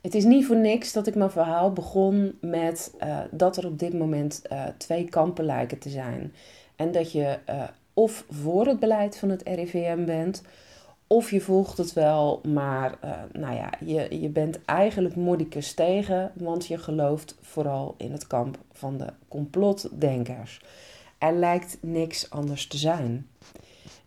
Het 0.00 0.14
is 0.14 0.24
niet 0.24 0.46
voor 0.46 0.56
niks 0.56 0.92
dat 0.92 1.06
ik 1.06 1.14
mijn 1.14 1.30
verhaal 1.30 1.72
begon 1.72 2.38
met 2.40 2.94
uh, 3.02 3.18
dat 3.30 3.56
er 3.56 3.66
op 3.66 3.78
dit 3.78 3.92
moment 3.94 4.42
uh, 4.52 4.64
twee 4.76 5.08
kampen 5.08 5.44
lijken 5.44 5.78
te 5.78 5.88
zijn. 5.88 6.32
En 6.76 6.92
dat 6.92 7.12
je 7.12 7.38
uh, 7.48 7.62
of 7.94 8.24
voor 8.30 8.66
het 8.66 8.80
beleid 8.80 9.16
van 9.16 9.28
het 9.28 9.42
RIVM 9.42 10.04
bent, 10.04 10.42
of 11.14 11.30
je 11.30 11.40
volgt 11.40 11.78
het 11.78 11.92
wel, 11.92 12.40
maar 12.42 12.98
uh, 13.04 13.10
nou 13.32 13.54
ja, 13.54 13.72
je, 13.84 14.20
je 14.20 14.28
bent 14.28 14.64
eigenlijk 14.64 15.16
modicus 15.16 15.74
tegen, 15.74 16.32
want 16.34 16.66
je 16.66 16.78
gelooft 16.78 17.36
vooral 17.40 17.94
in 17.98 18.12
het 18.12 18.26
kamp 18.26 18.58
van 18.72 18.96
de 18.96 19.06
complotdenkers. 19.28 20.60
Er 21.18 21.32
lijkt 21.32 21.78
niks 21.80 22.30
anders 22.30 22.66
te 22.66 22.76
zijn. 22.76 23.28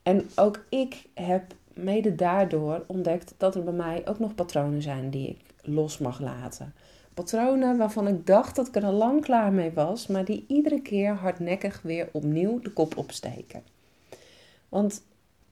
En 0.04 0.30
ook 0.36 0.66
ik 0.70 1.06
heb 1.14 1.44
mede 1.74 2.16
daardoor 2.16 2.84
ontdekt 2.88 3.34
dat 3.38 3.56
er 3.56 3.64
bij 3.64 3.74
mij 3.74 4.02
ook 4.06 4.20
nog 4.20 4.36
patronen 4.36 4.82
zijn 4.82 5.10
die 5.10 5.30
ik 5.30 5.40
los 5.62 5.98
mag 5.98 6.20
laten. 6.20 6.74
Patronen 7.14 7.78
waarvan 7.78 8.08
ik 8.08 8.26
dacht 8.26 8.56
dat 8.56 8.68
ik 8.68 8.76
er 8.76 8.86
al 8.86 8.94
lang 8.94 9.22
klaar 9.22 9.52
mee 9.52 9.72
was, 9.72 10.08
maar 10.08 10.26
die 10.26 10.46
iedere 10.48 10.82
keer 10.82 11.14
hardnekkig 11.14 11.82
weer 11.82 12.10
opnieuw 12.12 12.60
de 12.60 12.72
kop 12.72 12.98
opsteken. 12.98 13.64
Want 14.70 15.02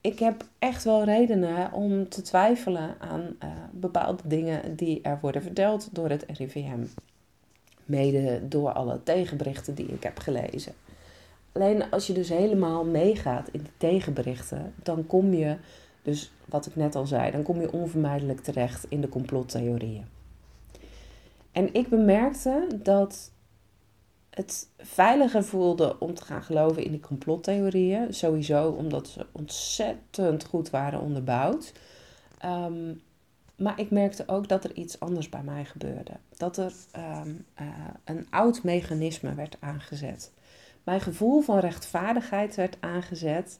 ik 0.05 0.19
heb 0.19 0.45
echt 0.59 0.83
wel 0.83 1.03
redenen 1.03 1.73
om 1.73 2.09
te 2.09 2.21
twijfelen 2.21 2.95
aan 2.99 3.21
uh, 3.21 3.49
bepaalde 3.71 4.21
dingen 4.25 4.75
die 4.75 5.01
er 5.01 5.17
worden 5.21 5.41
verteld 5.41 5.89
door 5.91 6.09
het 6.09 6.25
RIVM. 6.27 6.85
Mede 7.85 8.47
door 8.47 8.71
alle 8.71 9.03
tegenberichten 9.03 9.75
die 9.75 9.85
ik 9.85 10.03
heb 10.03 10.19
gelezen. 10.19 10.73
Alleen 11.51 11.91
als 11.91 12.07
je 12.07 12.13
dus 12.13 12.29
helemaal 12.29 12.85
meegaat 12.85 13.49
in 13.51 13.63
de 13.63 13.69
tegenberichten, 13.77 14.73
dan 14.83 15.07
kom 15.07 15.33
je, 15.33 15.57
dus 16.01 16.31
wat 16.45 16.65
ik 16.65 16.75
net 16.75 16.95
al 16.95 17.05
zei, 17.05 17.31
dan 17.31 17.43
kom 17.43 17.61
je 17.61 17.71
onvermijdelijk 17.71 18.39
terecht 18.39 18.85
in 18.89 19.01
de 19.01 19.09
complottheorieën. 19.09 20.05
En 21.51 21.73
ik 21.73 21.89
bemerkte 21.89 22.67
dat 22.83 23.31
het 24.35 24.69
veiliger 24.77 25.43
voelde 25.43 25.99
om 25.99 26.13
te 26.13 26.25
gaan 26.25 26.43
geloven 26.43 26.83
in 26.83 26.91
die 26.91 26.99
complottheorieën. 26.99 28.13
Sowieso 28.13 28.69
omdat 28.69 29.07
ze 29.07 29.25
ontzettend 29.31 30.45
goed 30.45 30.69
waren 30.69 31.01
onderbouwd. 31.01 31.73
Ehm, 32.37 32.93
maar 33.57 33.79
ik 33.79 33.91
merkte 33.91 34.23
ook 34.27 34.47
dat 34.47 34.63
er 34.63 34.73
iets 34.73 34.99
anders 34.99 35.29
bij 35.29 35.43
mij 35.43 35.65
gebeurde. 35.65 36.11
Dat 36.37 36.57
er 36.57 36.73
ehm, 36.91 37.33
eh, 37.53 37.67
een 38.03 38.27
oud 38.29 38.63
mechanisme 38.63 39.33
werd 39.33 39.57
aangezet. 39.59 40.31
Mijn 40.83 41.01
gevoel 41.01 41.41
van 41.41 41.59
rechtvaardigheid 41.59 42.55
werd 42.55 42.77
aangezet. 42.79 43.59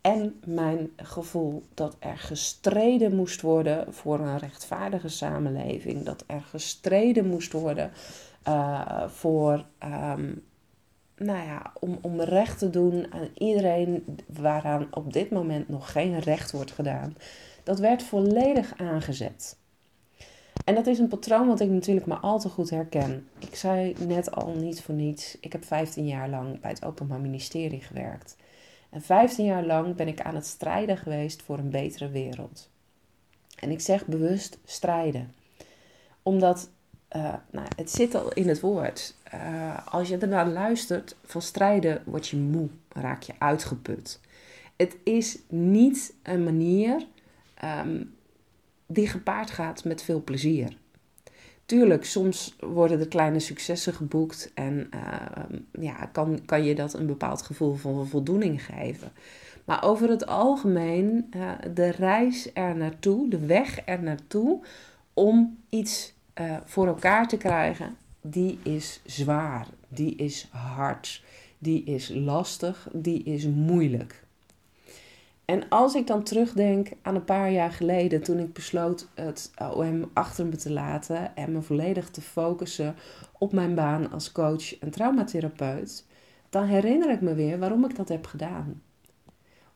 En 0.00 0.40
mijn 0.44 0.90
gevoel 0.96 1.62
dat 1.74 1.96
er 1.98 2.18
gestreden 2.18 3.16
moest 3.16 3.40
worden 3.40 3.94
voor 3.94 4.20
een 4.20 4.38
rechtvaardige 4.38 5.08
samenleving. 5.08 6.02
Dat 6.02 6.24
er 6.26 6.42
gestreden 6.42 7.26
moest 7.26 7.52
worden 7.52 7.90
uh, 8.48 9.08
voor, 9.08 9.66
ehm, 9.78 10.32
nou 11.16 11.46
ja, 11.46 11.72
om, 11.80 11.98
om 12.02 12.20
recht 12.20 12.58
te 12.58 12.70
doen 12.70 13.12
aan 13.12 13.28
iedereen 13.34 14.18
waaraan 14.26 14.86
op 14.90 15.12
dit 15.12 15.30
moment 15.30 15.68
nog 15.68 15.92
geen 15.92 16.18
recht 16.18 16.52
wordt 16.52 16.72
gedaan. 16.72 17.16
Dat 17.62 17.78
werd 17.78 18.02
volledig 18.02 18.72
aangezet. 18.76 19.56
En 20.64 20.74
dat 20.74 20.86
is 20.86 20.98
een 20.98 21.08
patroon 21.08 21.46
wat 21.46 21.60
ik 21.60 21.70
natuurlijk 21.70 22.06
maar 22.06 22.18
al 22.18 22.38
te 22.38 22.48
goed 22.48 22.70
herken. 22.70 23.28
Ik 23.38 23.54
zei 23.54 23.94
net 24.06 24.30
al 24.30 24.54
niet 24.54 24.82
voor 24.82 24.94
niets, 24.94 25.38
ik 25.40 25.52
heb 25.52 25.64
15 25.64 26.06
jaar 26.06 26.28
lang 26.28 26.60
bij 26.60 26.70
het 26.70 26.84
Openbaar 26.84 27.20
Ministerie 27.20 27.80
gewerkt. 27.80 28.36
En 28.90 29.02
15 29.02 29.44
jaar 29.44 29.64
lang 29.64 29.94
ben 29.96 30.08
ik 30.08 30.20
aan 30.20 30.34
het 30.34 30.46
strijden 30.46 30.96
geweest 30.96 31.42
voor 31.42 31.58
een 31.58 31.70
betere 31.70 32.08
wereld. 32.08 32.70
En 33.58 33.70
ik 33.70 33.80
zeg 33.80 34.06
bewust 34.06 34.58
strijden. 34.64 35.34
Omdat 36.22 36.70
uh, 37.16 37.34
nou, 37.50 37.66
het 37.76 37.90
zit 37.90 38.14
al 38.14 38.32
in 38.32 38.48
het 38.48 38.60
woord. 38.60 39.14
Uh, 39.34 39.86
als 39.86 40.08
je 40.08 40.18
ernaar 40.18 40.48
luistert, 40.48 41.16
van 41.24 41.42
strijden 41.42 42.02
word 42.04 42.28
je 42.28 42.36
moe, 42.36 42.68
raak 42.88 43.22
je 43.22 43.32
uitgeput. 43.38 44.20
Het 44.76 44.96
is 45.04 45.38
niet 45.48 46.14
een 46.22 46.44
manier 46.44 47.06
um, 47.64 48.14
die 48.86 49.08
gepaard 49.08 49.50
gaat 49.50 49.84
met 49.84 50.02
veel 50.02 50.22
plezier. 50.22 50.76
Tuurlijk, 51.66 52.04
soms 52.04 52.56
worden 52.60 53.00
er 53.00 53.08
kleine 53.08 53.38
successen 53.38 53.94
geboekt 53.94 54.50
en 54.54 54.90
uh, 54.94 55.58
ja, 55.80 56.08
kan, 56.12 56.44
kan 56.44 56.64
je 56.64 56.74
dat 56.74 56.94
een 56.94 57.06
bepaald 57.06 57.42
gevoel 57.42 57.74
van 57.74 58.06
voldoening 58.06 58.64
geven. 58.64 59.12
Maar 59.64 59.84
over 59.84 60.08
het 60.08 60.26
algemeen, 60.26 61.30
uh, 61.36 61.50
de 61.74 61.90
reis 61.90 62.50
er 62.54 62.76
naartoe, 62.76 63.28
de 63.28 63.46
weg 63.46 63.80
er 63.84 64.02
naartoe 64.02 64.64
om 65.14 65.58
iets 65.68 66.14
uh, 66.40 66.56
voor 66.64 66.86
elkaar 66.86 67.28
te 67.28 67.36
krijgen, 67.36 67.96
die 68.20 68.58
is 68.62 69.00
zwaar, 69.04 69.66
die 69.88 70.16
is 70.16 70.48
hard, 70.50 71.22
die 71.58 71.84
is 71.84 72.08
lastig, 72.08 72.88
die 72.92 73.22
is 73.22 73.46
moeilijk. 73.46 74.24
En 75.44 75.68
als 75.68 75.94
ik 75.94 76.06
dan 76.06 76.22
terugdenk 76.22 76.88
aan 77.02 77.14
een 77.14 77.24
paar 77.24 77.50
jaar 77.50 77.72
geleden, 77.72 78.22
toen 78.22 78.38
ik 78.38 78.52
besloot 78.52 79.08
het 79.14 79.50
OM 79.72 80.10
achter 80.12 80.46
me 80.46 80.56
te 80.56 80.72
laten 80.72 81.36
en 81.36 81.52
me 81.52 81.62
volledig 81.62 82.10
te 82.10 82.20
focussen 82.20 82.94
op 83.38 83.52
mijn 83.52 83.74
baan 83.74 84.10
als 84.10 84.32
coach 84.32 84.78
en 84.78 84.90
traumatherapeut, 84.90 86.06
dan 86.50 86.64
herinner 86.64 87.10
ik 87.10 87.20
me 87.20 87.34
weer 87.34 87.58
waarom 87.58 87.84
ik 87.84 87.96
dat 87.96 88.08
heb 88.08 88.26
gedaan. 88.26 88.82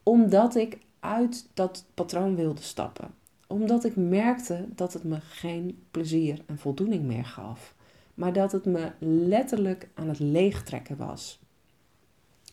Omdat 0.03 0.55
ik 0.55 0.79
uit 1.01 1.49
dat 1.55 1.85
patroon 1.95 2.37
wilde 2.37 2.63
stappen. 2.63 3.20
Omdat 3.51 3.85
ik 3.85 3.97
merkte 3.97 4.65
dat 4.75 4.93
het 4.93 5.05
me 5.05 5.21
geen 5.21 5.83
plezier 5.91 6.43
en 6.47 6.59
voldoening 6.59 7.05
meer 7.05 7.25
gaf, 7.25 7.75
maar 8.15 8.33
dat 8.33 8.53
het 8.53 8.65
me 8.65 8.91
letterlijk 8.99 9.89
aan 9.95 10.09
het 10.09 10.19
leegtrekken 10.19 10.97
was. 10.97 11.41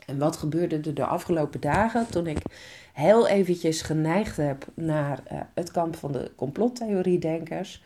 En 0.06 0.18
wat 0.18 0.38
gebeurde 0.38 0.80
er 0.80 0.94
de 0.94 1.06
afgelopen 1.06 1.62
dagen 1.62 2.10
toen 2.10 2.28
ik 2.28 2.38
heel 2.94 3.28
eventjes 3.28 3.82
geneigd 3.82 4.38
heb 4.38 4.68
naar 4.74 5.24
uh, 5.32 5.40
het 5.54 5.72
kamp 5.72 5.96
van 5.96 6.12
de 6.12 6.32
complottheoriedenkers, 6.36 7.84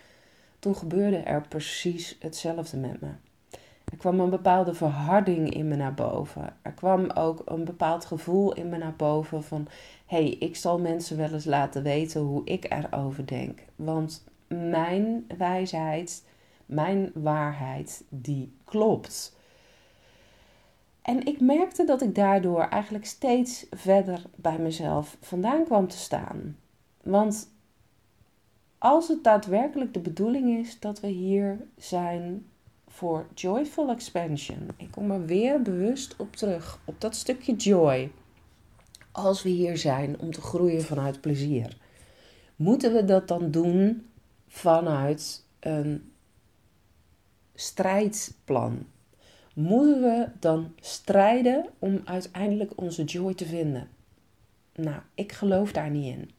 toen 0.60 0.76
gebeurde 0.76 1.18
er 1.18 1.48
precies 1.48 2.18
hetzelfde 2.20 2.78
met 2.78 3.02
me. 3.02 3.10
Er 3.92 3.98
kwam 3.98 4.20
een 4.20 4.30
bepaalde 4.30 4.74
verharding 4.74 5.54
in 5.54 5.68
me 5.68 5.76
naar 5.76 5.94
boven. 5.94 6.54
Er 6.62 6.72
kwam 6.72 7.10
ook 7.10 7.42
een 7.46 7.66
bepaald 7.66 8.06
gevoel 8.06 8.54
in 8.54 8.70
me 8.70 8.78
naar 8.78 8.96
boven 8.96 9.44
van: 9.44 9.68
hé, 10.06 10.18
hey, 10.18 10.30
ik 10.30 10.56
zal 10.56 10.80
mensen 10.80 11.18
wel 11.18 11.34
eens 11.34 11.46
laten 11.46 11.84
weten 11.84 12.22
hoe 12.22 12.42
ik 12.46 12.66
erover 12.70 13.28
denk. 13.28 13.60
Want 13.76 14.24
mijn 14.48 15.26
wijsheid, 15.38 16.24
mijn 16.66 17.12
waarheid, 17.14 18.04
die 18.10 18.54
klopt. 18.66 19.40
En 21.02 21.26
ik 21.26 21.40
merkte 21.40 21.86
dat 21.86 22.02
ik 22.02 22.16
daardoor 22.16 22.62
eigenlijk 22.62 23.06
steeds 23.06 23.66
verder 23.72 24.22
bij 24.36 24.60
mezelf 24.60 25.18
vandaan 25.22 25.64
kwam 25.64 25.88
te 25.88 25.98
staan. 25.98 26.58
Want 27.04 27.50
als 28.78 29.08
het 29.08 29.24
daadwerkelijk 29.24 29.94
de 29.94 30.00
bedoeling 30.00 30.58
is 30.58 30.80
dat 30.80 31.00
we 31.00 31.08
hier 31.08 31.68
zijn 31.78 32.46
voor 32.92 33.26
joyful 33.34 33.90
expansion, 33.90 34.68
ik 34.78 34.92
kom 34.92 35.12
er 35.12 35.26
weer 35.26 35.62
bewust 35.62 36.16
op 36.18 36.36
terug, 36.36 36.80
op 36.86 37.02
dat 37.02 37.16
stukje 37.16 37.56
joy. 37.56 38.12
Als 39.12 39.44
we 39.44 39.50
hier 39.50 39.78
zijn 39.78 40.20
om 40.20 40.32
te 40.32 40.42
groeien 40.42 40.82
vanuit 40.82 41.22
plezier, 41.22 41.78
moeten 42.56 42.94
we 42.94 43.06
dat 43.06 43.28
dan 43.28 43.52
doen 43.52 44.08
vanuit 44.48 45.46
een 45.60 46.12
strijdplan? 47.54 48.86
moeten 49.54 50.02
we 50.02 50.28
dan 50.40 50.74
strijden 50.80 51.66
om 51.80 52.02
uiteindelijk 52.04 52.72
onze 52.76 53.04
joy 53.04 53.34
te 53.34 53.46
vinden? 53.46 53.90
Nou, 54.76 55.02
ik 55.16 55.32
geloof 55.32 55.72
daar 55.72 55.90
niet 55.90 56.16
in. 56.16 56.32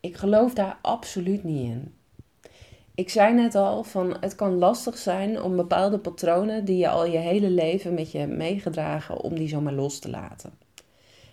Ik 0.00 0.16
geloof 0.16 0.54
daar 0.54 0.78
absoluut 0.82 1.44
niet 1.44 1.68
in. 1.68 1.94
Ik 2.94 3.08
zei 3.08 3.34
net 3.34 3.54
al 3.54 3.84
van 3.84 4.16
het 4.20 4.34
kan 4.34 4.58
lastig 4.58 4.98
zijn 4.98 5.42
om 5.42 5.56
bepaalde 5.56 5.98
patronen 5.98 6.64
die 6.64 6.76
je 6.76 6.88
al 6.88 7.06
je 7.06 7.18
hele 7.18 7.50
leven 7.50 7.94
met 7.94 8.12
je 8.12 8.26
meegedragen, 8.26 9.20
om 9.20 9.34
die 9.34 9.48
zomaar 9.48 9.72
los 9.72 9.98
te 9.98 10.10
laten. 10.10 10.52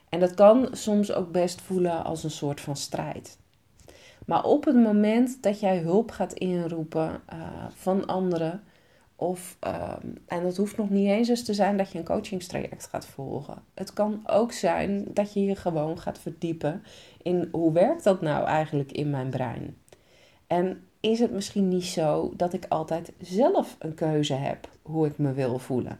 En 0.10 0.20
dat 0.20 0.34
kan 0.34 0.68
soms 0.72 1.12
ook 1.12 1.32
best 1.32 1.62
voelen 1.62 2.04
als 2.04 2.24
een 2.24 2.32
soort 2.32 2.62
van 2.62 2.76
strijd. 2.76 3.38
Maar 4.26 4.44
op 4.44 4.66
het 4.66 4.76
moment 4.76 5.44
dat 5.44 5.60
jij 5.60 5.78
hulp 5.78 6.12
gaat 6.12 6.34
inroepen 6.34 7.22
uh, 7.34 7.40
van 7.76 8.06
anderen, 8.06 8.64
of, 9.16 9.58
ehm, 9.60 10.08
en 10.28 10.44
dat 10.44 10.58
hoeft 10.58 10.78
nog 10.78 10.90
niet 10.90 11.08
eens 11.08 11.28
eens 11.28 11.44
te 11.44 11.54
zijn 11.54 11.78
dat 11.78 11.92
je 11.92 11.98
een 11.98 12.06
coachingstraject 12.06 12.88
gaat 12.88 13.06
volgen. 13.06 13.64
Het 13.74 13.94
kan 13.94 14.24
ook 14.26 14.52
zijn 14.52 15.06
dat 15.14 15.34
je 15.34 15.44
je 15.44 15.56
gewoon 15.56 16.00
gaat 16.00 16.20
verdiepen 16.20 16.84
in 17.22 17.50
hoe 17.52 17.74
werkt 17.74 18.04
dat 18.04 18.22
nou 18.22 18.46
eigenlijk 18.46 18.92
in 18.92 19.10
mijn 19.10 19.30
brein. 19.30 19.78
En 20.48 20.84
is 21.00 21.20
het 21.20 21.32
misschien 21.32 21.68
niet 21.68 21.86
zo 21.86 22.34
dat 22.36 22.54
ik 22.54 22.66
altijd 22.70 23.12
zelf 23.22 23.76
een 23.80 23.94
keuze 23.94 24.34
heb 24.34 24.70
hoe 24.82 25.08
ik 25.08 25.18
me 25.18 25.34
wil 25.34 25.60
voelen? 25.60 26.00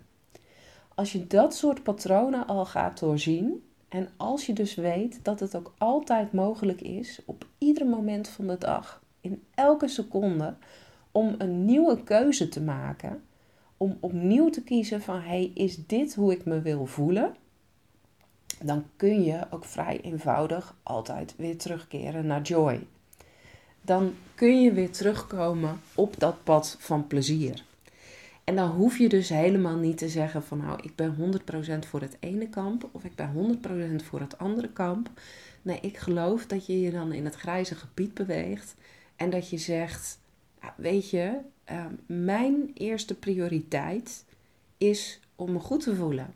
Als 0.96 1.12
je 1.12 1.28
dat 1.28 1.56
soort 1.56 1.84
patronen 1.84 2.48
al 2.48 2.66
gaat 2.66 3.00
doorzien 3.00 3.64
en 3.90 4.10
als 4.18 4.46
je 4.46 4.54
dus 4.54 4.76
weet 4.76 5.20
dat 5.24 5.40
het 5.40 5.56
ook 5.56 5.74
altijd 5.78 6.34
mogelijk 6.34 6.82
is 6.82 7.22
op 7.26 7.46
ieder 7.58 7.88
moment 7.88 8.28
van 8.28 8.48
de 8.48 8.58
dag, 8.58 9.02
in 9.22 9.44
elke 9.56 9.88
seconde, 9.88 10.56
om 11.12 11.36
een 11.38 11.66
nieuwe 11.66 12.04
keuze 12.04 12.50
te 12.50 12.62
maken. 12.62 13.24
Om 13.78 13.98
opnieuw 14.00 14.50
te 14.50 14.64
kiezen 14.64 15.02
van 15.02 15.22
hey, 15.22 15.52
is 15.54 15.86
dit 15.86 16.16
hoe 16.16 16.32
ik 16.32 16.46
me 16.46 16.62
wil 16.62 16.86
voelen? 16.86 17.36
Dan 18.62 18.86
kun 18.96 19.24
je 19.24 19.48
ook 19.50 19.66
vrij 19.66 20.02
eenvoudig 20.02 20.76
altijd 20.84 21.36
weer 21.38 21.58
terugkeren 21.58 22.26
naar 22.26 22.42
joy. 22.42 22.88
Dan 23.82 24.14
kun 24.36 24.62
je 24.62 24.72
weer 24.72 24.92
terugkomen 24.92 25.82
op 25.96 26.20
dat 26.20 26.44
pad 26.44 26.76
van 26.80 27.08
plezier. 27.08 27.64
En 28.44 28.56
dan 28.56 28.70
hoef 28.70 28.98
je 28.98 29.10
dus 29.10 29.30
helemaal 29.30 29.76
niet 29.76 29.98
te 29.98 30.10
zeggen 30.10 30.44
van 30.44 30.58
nou, 30.58 30.80
ik 30.84 30.96
ben 30.96 31.16
100% 31.86 31.88
voor 31.88 32.02
het 32.02 32.18
ene 32.20 32.50
kamp 32.50 32.90
of 32.92 33.04
ik 33.04 33.16
ben 33.16 33.60
100% 34.02 34.06
voor 34.06 34.20
het 34.20 34.38
andere 34.38 34.70
kamp. 34.70 35.10
Nee, 35.62 35.80
ik 35.82 35.98
geloof 35.98 36.46
dat 36.46 36.66
je 36.66 36.82
je 36.82 36.92
dan 36.92 37.12
in 37.12 37.26
het 37.26 37.36
grijze 37.36 37.76
gebied 37.76 38.14
beweegt 38.14 38.76
en 39.16 39.30
dat 39.30 39.50
je 39.50 39.58
zegt, 39.58 40.20
weet 40.76 41.10
je, 41.10 41.38
ehm, 41.64 41.94
mijn 42.06 42.72
eerste 42.74 43.16
prioriteit 43.16 44.26
is 44.78 45.20
om 45.36 45.52
me 45.52 45.60
goed 45.60 45.84
te 45.84 45.96
voelen. 45.96 46.34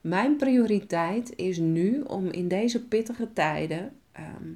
Mijn 0.00 0.36
prioriteit 0.36 1.36
is 1.36 1.58
nu 1.58 2.00
om 2.00 2.26
in 2.26 2.48
deze 2.48 2.84
pittige 2.84 3.32
tijden 3.32 3.92
ehm, 4.12 4.52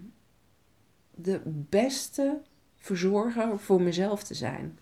de 1.14 1.40
beste 1.44 2.40
verzorger 2.77 3.59
voor 3.59 3.83
mezelf 3.83 4.22
te 4.22 4.35
zijn. 4.35 4.79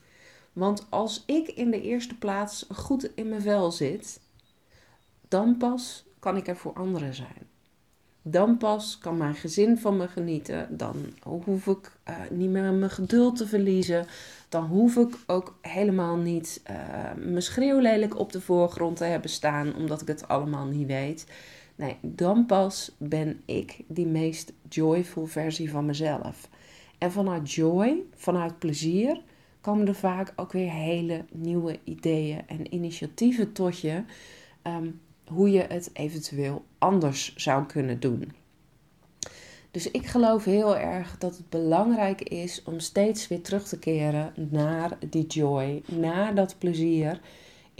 Want 0.53 0.87
als 0.88 1.23
ik 1.27 1.49
in 1.49 1.71
de 1.71 1.83
eerste 1.83 2.18
plaats 2.18 2.66
goed 2.75 3.11
in 3.14 3.29
mijn 3.29 3.42
vel 3.42 3.73
zit, 3.73 4.21
dan 5.29 5.57
pas 5.57 6.05
kan 6.18 6.37
ik 6.37 6.49
er 6.49 6.57
voor 6.57 6.73
anderen 6.73 7.14
zijn. 7.14 7.51
Dan 8.23 8.57
pas 8.57 8.99
kan 8.99 9.16
mijn 9.16 9.35
gezin 9.35 9.79
van 9.79 9.97
me 9.97 10.09
genieten. 10.09 10.77
Dan 10.77 10.97
hoef 11.23 11.66
ik 11.66 11.92
uh, 12.09 12.16
niet 12.31 12.51
meer 12.51 12.73
mijn 12.73 12.90
geduld 12.90 13.37
te 13.37 13.47
verliezen. 13.47 14.07
Dan 14.49 14.64
hoef 14.64 14.97
ik 14.97 15.16
ook 15.27 15.59
helemaal 15.61 16.16
niet 16.16 16.62
uh, 16.71 16.77
mijn 17.16 17.42
schreeuwlelijk 17.42 18.18
op 18.18 18.33
de 18.33 18.40
voorgrond 18.40 18.97
te 18.97 19.05
hebben 19.05 19.31
staan, 19.31 19.75
omdat 19.75 20.01
ik 20.01 20.09
het 20.09 20.29
allemaal 20.29 20.66
niet 20.66 20.87
weet. 20.87 21.27
Nee, 21.77 21.97
dan 22.01 22.47
pas 22.47 22.95
ben 22.99 23.43
ik 23.45 23.77
die 23.87 24.07
meest 24.07 24.53
joyful 24.69 25.27
versie 25.27 25.71
van 25.71 25.87
mezelf. 25.87 26.49
En 26.99 27.13
vanuit 27.13 27.53
joy, 27.53 27.97
vanuit 28.15 28.59
plezier, 28.59 29.21
komen 29.61 29.89
er 29.89 29.95
vaak 29.95 30.33
ook 30.37 30.53
weer 30.53 30.71
hele 30.71 31.25
nieuwe 31.31 31.79
ideeën 31.85 32.43
en 32.47 32.75
initiatieven 32.75 33.53
tot 33.53 33.81
je. 33.81 34.03
Um, 34.63 35.01
hoe 35.33 35.51
je 35.51 35.65
het 35.69 35.91
eventueel 35.93 36.65
anders 36.79 37.37
zou 37.37 37.67
kunnen 37.67 38.01
doen. 38.01 38.33
Dus 39.71 39.91
ik 39.91 40.07
geloof 40.07 40.45
heel 40.45 40.77
erg 40.77 41.19
dat 41.19 41.37
het 41.37 41.49
belangrijk 41.49 42.23
is 42.23 42.63
om 42.65 42.81
steeds 42.81 43.29
weer 43.29 43.43
terug 43.43 43.69
te 43.69 43.79
keren 43.79 44.33
naar 44.51 44.99
die 45.09 45.27
joy, 45.27 45.83
naar 45.87 46.35
dat 46.35 46.55
plezier. 46.59 47.21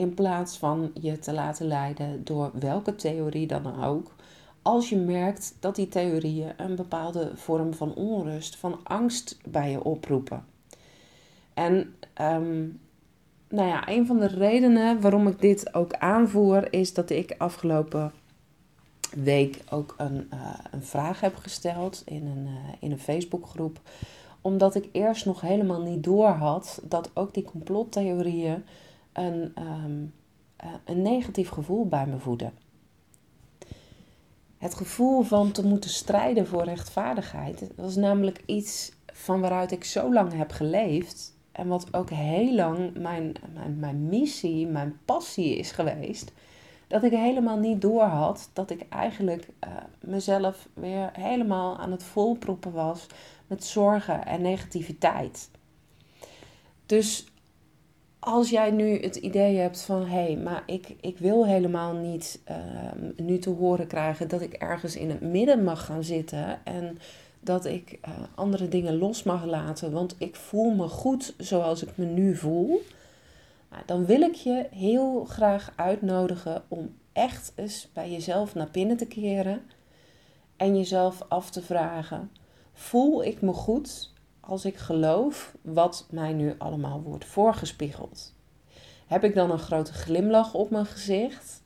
In 0.03 0.15
plaats 0.15 0.57
van 0.57 0.91
je 1.01 1.19
te 1.19 1.33
laten 1.33 1.67
leiden 1.67 2.25
door 2.25 2.51
welke 2.55 2.95
theorie 2.95 3.47
dan 3.47 3.85
ook. 3.85 4.15
Als 4.63 4.89
je 4.89 4.97
merkt 4.97 5.57
dat 5.61 5.75
die 5.75 5.89
theorieën 5.89 6.53
een 6.57 6.77
bepaalde 6.77 7.31
vorm 7.35 7.75
van 7.75 7.95
onrust, 7.95 8.57
van 8.57 8.81
angst 8.83 9.39
bij 9.45 9.71
je 9.71 9.85
oproepen. 9.85 10.45
En 11.55 11.95
ehm, 12.15 12.67
nou 13.49 13.69
ja, 13.69 13.89
een 13.89 14.07
van 14.07 14.19
de 14.19 14.27
redenen 14.27 15.01
waarom 15.01 15.27
ik 15.27 15.41
dit 15.41 15.75
ook 15.75 15.93
aanvoer 15.93 16.73
is 16.73 16.95
dat 16.95 17.11
ik 17.11 17.35
afgelopen 17.39 18.13
week 19.15 19.63
ook 19.71 19.95
een, 19.99 20.29
uh, 20.35 20.55
een 20.71 20.83
vraag 20.85 21.21
heb 21.21 21.37
gesteld 21.37 22.03
in 22.05 22.27
een, 22.27 22.47
uh, 22.47 22.73
in 22.81 22.91
een 22.91 22.99
Facebookgroep. 22.99 23.81
Omdat 24.41 24.75
ik 24.75 24.89
eerst 24.93 25.27
nog 25.27 25.41
helemaal 25.41 25.83
niet 25.83 26.05
door 26.05 26.29
had 26.29 26.81
dat 26.85 27.11
ook 27.15 27.35
die 27.35 27.45
complottheorieën 27.45 28.65
een, 29.13 29.53
um, 29.59 30.13
uh, 30.65 30.71
een 30.85 31.03
negatief 31.03 31.49
gevoel 31.49 31.87
bij 31.87 32.07
me 32.07 32.19
voeden. 32.19 32.53
Het 34.59 34.75
gevoel 34.75 35.23
van 35.23 35.53
te 35.53 35.67
moeten 35.67 35.91
strijden 35.91 36.47
voor 36.47 36.65
rechtvaardigheid 36.65 37.71
was 37.77 37.97
namelijk 37.97 38.43
iets 38.47 38.93
van 39.07 39.41
waaruit 39.41 39.73
ik 39.73 39.85
zo 39.85 40.13
lang 40.13 40.33
heb 40.33 40.51
geleefd. 40.51 41.37
En 41.53 41.69
wat 41.69 41.95
ook 41.95 42.11
heel 42.11 42.55
lang 42.55 42.95
mijn, 42.99 43.33
mijn, 43.55 43.79
mijn 43.79 44.07
missie, 44.09 44.67
mijn 44.67 44.99
passie 45.05 45.57
is 45.57 45.71
geweest 45.71 46.33
dat 46.93 47.03
ik 47.03 47.13
helemaal 47.13 47.59
niet 47.59 47.81
door 47.81 48.03
had 48.03 48.51
dat 48.53 48.71
ik 48.71 48.87
eigenlijk 48.89 49.49
uh, 49.65 49.71
mezelf 50.01 50.69
weer 50.75 51.11
helemaal 51.13 51.79
aan 51.79 51.91
het 51.91 52.03
volproppen 52.03 52.73
was 52.73 53.07
met 53.47 53.65
zorgen 53.65 54.27
en 54.27 54.43
negativiteit. 54.43 55.51
Dus 56.87 57.32
als 58.25 58.51
jij 58.51 58.71
nu 58.71 59.01
het 59.01 59.17
idee 59.17 59.57
hebt 59.57 59.83
van 59.83 60.07
hé, 60.07 60.23
hey, 60.23 60.37
maar 60.37 60.63
ik, 60.67 60.95
ik 61.01 61.19
wil 61.19 61.47
helemaal 61.47 61.93
niet 61.95 62.41
uh, 62.51 62.57
nu 63.17 63.39
te 63.39 63.51
horen 63.51 63.87
krijgen 63.87 64.29
dat 64.29 64.41
ik 64.41 64.53
ergens 64.53 64.97
in 64.97 65.11
het 65.11 65.21
midden 65.21 65.65
mag 65.65 65.85
gaan 65.85 66.05
zitten 66.05 66.65
en 66.65 66.99
dat 67.41 67.65
ik 67.65 67.99
uh, 68.09 68.15
andere 68.35 68.69
dingen 68.69 68.99
los 68.99 69.23
mag 69.23 69.45
laten, 69.45 69.93
want 69.93 70.15
ik 70.19 70.37
voel 70.37 70.71
me 70.71 70.89
goed 70.89 71.35
zoals 71.39 71.83
ik 71.83 71.97
me 71.97 72.05
nu 72.05 72.37
voel 72.37 72.83
nou, 73.73 73.83
dan 73.87 74.07
wil 74.07 74.21
ik 74.21 74.35
je 74.35 74.67
heel 74.71 75.25
graag 75.25 75.73
uitnodigen 75.77 76.63
om 76.69 76.95
echt 77.13 77.53
eens 77.55 77.89
bij 77.93 78.11
jezelf 78.11 78.55
naar 78.55 78.69
binnen 78.73 78.97
te 78.97 79.07
keren 79.07 79.63
en 80.57 80.77
jezelf 80.77 81.23
af 81.29 81.51
te 81.51 81.63
vragen: 81.63 82.31
voel 82.73 83.25
ik 83.25 83.41
me 83.41 83.53
goed 83.53 84.12
als 84.47 84.65
ik 84.65 84.77
geloof 84.77 85.55
wat 85.61 86.07
mij 86.11 86.33
nu 86.33 86.55
allemaal 86.59 87.03
wordt 87.03 87.25
voorgespiegeld? 87.25 88.33
Heb 89.07 89.25
ik 89.25 89.35
dan 89.35 89.51
een 89.51 89.59
grote 89.59 89.93
glimlach 89.93 90.55
op 90.55 90.71
mijn 90.71 90.87
gezicht? 90.87 91.63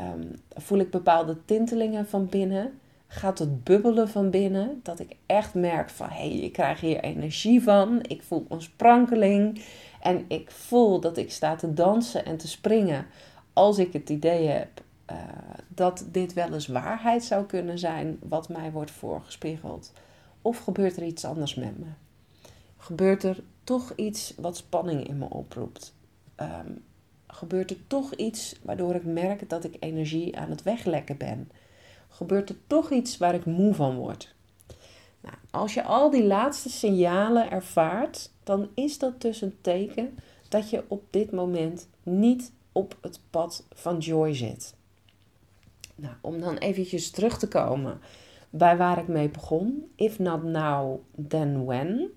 Um, 0.00 0.40
voel 0.54 0.78
ik 0.78 0.90
bepaalde 0.90 1.44
tintelingen 1.44 2.06
van 2.06 2.26
binnen? 2.26 2.80
Gaat 3.06 3.38
het 3.38 3.64
bubbelen 3.64 4.08
van 4.08 4.30
binnen? 4.30 4.80
Dat 4.82 5.00
ik 5.00 5.16
echt 5.26 5.54
merk 5.54 5.90
van 5.90 6.08
hé, 6.08 6.28
hey, 6.28 6.38
ik 6.38 6.52
krijg 6.52 6.80
hier 6.80 7.00
energie 7.00 7.62
van. 7.62 7.98
Ik 8.02 8.22
voel 8.22 8.46
een 8.48 8.62
sprankeling. 8.62 9.64
En 10.00 10.24
ik 10.28 10.50
voel 10.50 11.00
dat 11.00 11.16
ik 11.16 11.32
sta 11.32 11.56
te 11.56 11.74
dansen 11.74 12.24
en 12.24 12.36
te 12.36 12.48
springen 12.48 13.06
als 13.52 13.78
ik 13.78 13.92
het 13.92 14.10
idee 14.10 14.46
heb 14.46 14.82
uh, 15.10 15.16
dat 15.68 16.06
dit 16.10 16.32
wel 16.32 16.52
eens 16.52 16.66
waarheid 16.66 17.24
zou 17.24 17.44
kunnen 17.44 17.78
zijn 17.78 18.18
wat 18.28 18.48
mij 18.48 18.72
wordt 18.72 18.90
voorgespiegeld. 18.90 19.92
Of 20.42 20.58
gebeurt 20.58 20.96
er 20.96 21.02
iets 21.02 21.24
anders 21.24 21.54
met 21.54 21.78
me? 21.78 21.86
Gebeurt 22.80 23.22
er 23.22 23.42
toch 23.64 23.92
iets 23.96 24.34
wat 24.36 24.56
spanning 24.56 25.08
in 25.08 25.18
me 25.18 25.28
oproept? 25.28 25.94
Um, 26.36 26.84
gebeurt 27.26 27.70
er 27.70 27.86
toch 27.86 28.14
iets 28.14 28.56
waardoor 28.62 28.94
ik 28.94 29.04
merk 29.04 29.48
dat 29.48 29.64
ik 29.64 29.76
energie 29.80 30.38
aan 30.38 30.50
het 30.50 30.62
weglekken 30.62 31.16
ben? 31.16 31.50
Gebeurt 32.08 32.48
er 32.48 32.56
toch 32.66 32.90
iets 32.90 33.18
waar 33.18 33.34
ik 33.34 33.44
moe 33.44 33.74
van 33.74 33.96
word? 33.96 34.34
Nou, 35.20 35.34
als 35.50 35.74
je 35.74 35.82
al 35.82 36.10
die 36.10 36.24
laatste 36.24 36.68
signalen 36.68 37.50
ervaart, 37.50 38.30
dan 38.44 38.68
is 38.74 38.98
dat 38.98 39.20
dus 39.20 39.40
een 39.40 39.56
teken 39.60 40.18
dat 40.48 40.70
je 40.70 40.84
op 40.88 41.02
dit 41.10 41.32
moment 41.32 41.88
niet 42.02 42.52
op 42.72 42.96
het 43.00 43.20
pad 43.30 43.66
van 43.74 43.98
joy 43.98 44.34
zit. 44.34 44.74
Nou, 45.94 46.14
om 46.20 46.40
dan 46.40 46.56
eventjes 46.56 47.10
terug 47.10 47.38
te 47.38 47.48
komen 47.48 48.00
bij 48.50 48.76
waar 48.76 48.98
ik 48.98 49.08
mee 49.08 49.28
begon. 49.28 49.90
If 49.96 50.18
not 50.18 50.42
now, 50.42 51.00
then 51.28 51.64
when? 51.64 52.10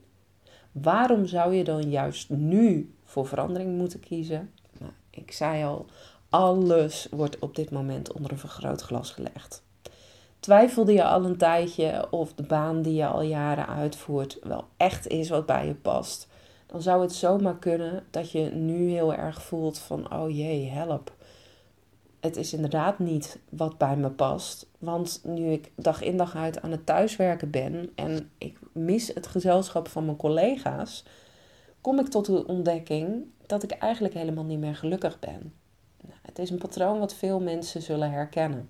Waarom 0.74 1.26
zou 1.26 1.54
je 1.54 1.64
dan 1.64 1.90
juist 1.90 2.30
nu 2.30 2.96
voor 3.04 3.28
verandering 3.28 3.78
moeten 3.78 4.00
kiezen? 4.00 4.52
Nou, 4.80 4.92
ik 5.10 5.32
zei 5.32 5.64
al, 5.64 5.86
alles 6.30 7.08
wordt 7.12 7.40
op 7.40 7.56
dit 7.56 7.72
moment 7.72 8.14
onder 8.14 8.32
een 8.32 8.38
vergrootglas 8.38 9.12
gelegd. 9.12 9.64
Twijfelde 10.40 10.94
je 10.94 11.04
al 11.04 11.26
een 11.26 11.38
tijdje 11.38 12.08
of 12.12 12.34
de 12.34 12.44
baan 12.44 12.82
die 12.82 12.94
je 12.94 13.06
al 13.06 13.22
jaren 13.22 13.68
uitvoert 13.68 14.38
wel 14.44 14.64
echt 14.78 15.08
is 15.08 15.30
wat 15.30 15.46
bij 15.46 15.68
je 15.68 15.74
past? 15.74 16.28
Dan 16.66 16.82
zou 16.82 17.02
het 17.02 17.14
zomaar 17.14 17.58
kunnen 17.58 18.04
dat 18.10 18.32
je 18.32 18.40
nu 18.40 18.90
heel 18.90 19.14
erg 19.14 19.42
voelt 19.42 19.80
van 19.80 20.14
oh 20.14 20.30
jee, 20.30 20.70
help. 20.70 21.12
Het 22.24 22.38
is 22.38 22.54
inderdaad 22.54 23.00
niet 23.00 23.40
wat 23.50 23.78
bij 23.78 23.98
me 23.98 24.10
past. 24.10 24.68
Want 24.78 25.22
nu 25.24 25.52
ik 25.52 25.72
dag 25.76 26.02
in 26.02 26.18
dag 26.18 26.36
uit 26.36 26.62
aan 26.62 26.72
het 26.72 26.86
thuiswerken 26.86 27.50
ben 27.50 27.92
en 27.96 28.32
ik 28.38 28.60
mis 28.72 29.08
het 29.08 29.28
gezelschap 29.28 29.88
van 29.88 30.06
mijn 30.06 30.18
collega's, 30.18 31.04
kom 31.82 32.00
ik 32.00 32.08
tot 32.08 32.26
de 32.26 32.48
ontdekking 32.48 33.26
dat 33.46 33.64
ik 33.64 33.72
eigenlijk 33.72 34.14
helemaal 34.14 34.44
niet 34.44 34.60
meer 34.60 34.76
gelukkig 34.76 35.20
ben. 35.20 35.54
Nou, 36.02 36.20
het 36.22 36.40
is 36.40 36.50
een 36.50 36.58
patroon 36.58 37.00
wat 37.00 37.14
veel 37.14 37.40
mensen 37.40 37.82
zullen 37.82 38.12
herkennen. 38.12 38.70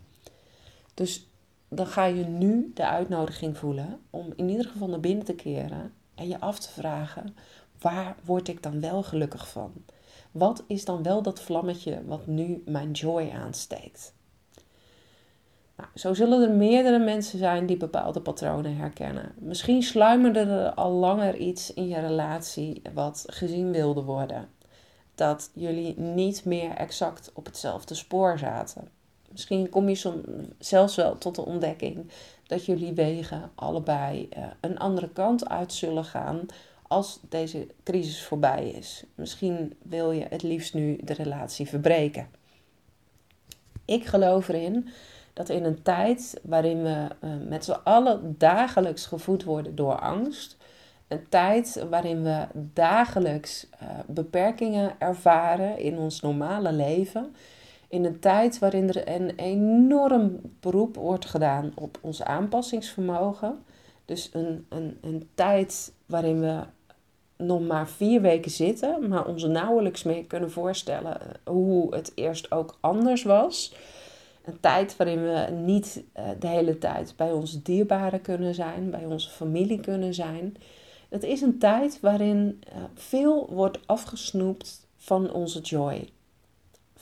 Dus 0.94 1.30
dan 1.68 1.88
ga 1.88 2.06
je 2.06 2.24
nu 2.26 2.72
de 2.74 2.88
uitnodiging 2.88 3.58
voelen 3.58 4.00
om 4.10 4.34
in 4.36 4.50
ieder 4.50 4.66
geval 4.66 4.88
naar 4.88 5.00
binnen 5.00 5.26
te 5.26 5.36
keren 5.36 5.94
en 6.16 6.28
je 6.28 6.40
af 6.40 6.60
te 6.60 6.70
vragen: 6.70 7.36
waar 7.82 8.16
word 8.26 8.48
ik 8.48 8.64
dan 8.64 8.80
wel 8.80 9.04
gelukkig 9.04 9.48
van? 9.48 9.74
Wat 10.34 10.64
is 10.68 10.86
dan 10.86 11.04
wel 11.04 11.22
dat 11.22 11.42
vlammetje 11.42 12.02
wat 12.06 12.28
nu 12.28 12.62
mijn 12.66 12.92
joy 12.92 13.30
aansteekt? 13.30 14.14
Nou, 15.78 15.90
zo 15.96 16.14
zullen 16.14 16.42
er 16.42 16.56
meerdere 16.56 17.00
mensen 17.00 17.40
zijn 17.40 17.66
die 17.66 17.78
bepaalde 17.78 18.22
patronen 18.22 18.76
herkennen. 18.76 19.32
Misschien 19.38 19.84
sluimerde 19.84 20.40
er 20.40 20.74
al 20.74 20.92
langer 20.92 21.36
iets 21.38 21.74
in 21.74 21.88
je 21.88 22.00
relatie 22.00 22.82
wat 22.94 23.24
gezien 23.28 23.72
wilde 23.72 24.02
worden. 24.02 24.50
Dat 25.16 25.52
jullie 25.54 26.00
niet 26.00 26.46
meer 26.46 26.72
exact 26.72 27.32
op 27.34 27.46
hetzelfde 27.46 27.94
spoor 27.94 28.38
zaten. 28.38 28.88
Misschien 29.32 29.70
kom 29.70 29.90
je 29.90 30.22
zelfs 30.60 30.96
wel 30.96 31.18
tot 31.18 31.36
de 31.36 31.46
ontdekking 31.46 32.12
dat 32.48 32.66
jullie 32.66 32.94
wegen 32.94 33.52
allebei 33.56 34.28
eh, 34.30 34.44
een 34.60 34.78
andere 34.80 35.10
kant 35.10 35.50
uit 35.50 35.74
zullen 35.74 36.06
gaan 36.06 36.46
als 36.94 37.20
deze 37.30 37.68
crisis 37.84 38.24
voorbij 38.24 38.70
is. 38.70 39.04
Misschien 39.16 39.74
wil 39.82 40.12
je 40.12 40.26
het 40.30 40.44
liefst 40.44 40.74
nu 40.74 40.98
de 41.04 41.14
relatie 41.14 41.68
verbreken. 41.68 42.28
Ik 43.86 44.06
geloof 44.06 44.48
erin 44.48 44.90
dat 45.34 45.50
in 45.50 45.64
een 45.64 45.82
tijd 45.82 46.40
waarin 46.44 46.84
we 46.84 47.08
uh, 47.24 47.30
met 47.48 47.66
z'n 47.66 47.80
allen 47.84 48.36
dagelijks 48.38 49.06
gevoed 49.06 49.44
worden 49.44 49.76
door 49.76 50.00
angst, 50.00 50.58
een 51.08 51.30
tijd 51.30 51.86
waarin 51.90 52.24
we 52.24 52.48
dagelijks 52.74 53.68
uh, 53.82 53.90
beperkingen 54.08 54.96
ervaren 55.00 55.78
in 55.78 55.98
ons 55.98 56.22
normale 56.22 56.72
leven, 56.72 57.36
in 57.88 58.06
een 58.06 58.20
tijd 58.20 58.60
waarin 58.60 58.90
er 58.90 59.08
een 59.08 59.36
enorm 59.36 60.40
beroep 60.60 60.96
wordt 60.96 61.26
gedaan 61.26 61.72
op 61.76 61.98
ons 62.02 62.24
aanpassingsvermogen. 62.24 63.64
Dus 64.06 64.30
een, 64.34 64.66
een, 64.70 64.98
een 65.02 65.30
tijd 65.36 65.94
waarin 66.06 66.40
we 66.40 66.64
nog 67.38 67.62
maar 67.62 67.90
vier 67.90 68.22
weken 68.22 68.52
zitten, 68.52 69.08
maar 69.08 69.28
ons 69.28 69.44
nauwelijks 69.44 70.04
meer 70.04 70.24
kunnen 70.24 70.52
voorstellen 70.52 71.18
hoe 71.46 71.96
het 71.96 72.12
eerst 72.16 72.52
ook 72.52 72.78
anders 72.80 73.24
was. 73.24 73.76
Een 74.46 74.60
tijd 74.60 74.98
waarin 74.98 75.24
we 75.24 75.48
niet 75.52 76.04
eh, 76.14 76.26
de 76.40 76.48
hele 76.48 76.78
tijd 76.78 77.14
bij 77.18 77.32
onze 77.32 77.62
dierbaren 77.62 78.22
kunnen 78.22 78.54
zijn, 78.54 78.90
bij 78.90 79.06
onze 79.06 79.30
familie 79.30 79.80
kunnen 79.80 80.14
zijn. 80.14 80.56
Het 81.10 81.24
is 81.24 81.42
een 81.42 81.58
tijd 81.60 82.00
waarin 82.00 82.62
eh, 82.68 82.76
veel 82.94 83.48
wordt 83.50 83.80
afgesnoept 83.86 84.88
van 84.98 85.34
onze 85.34 85.62
joy 85.62 86.10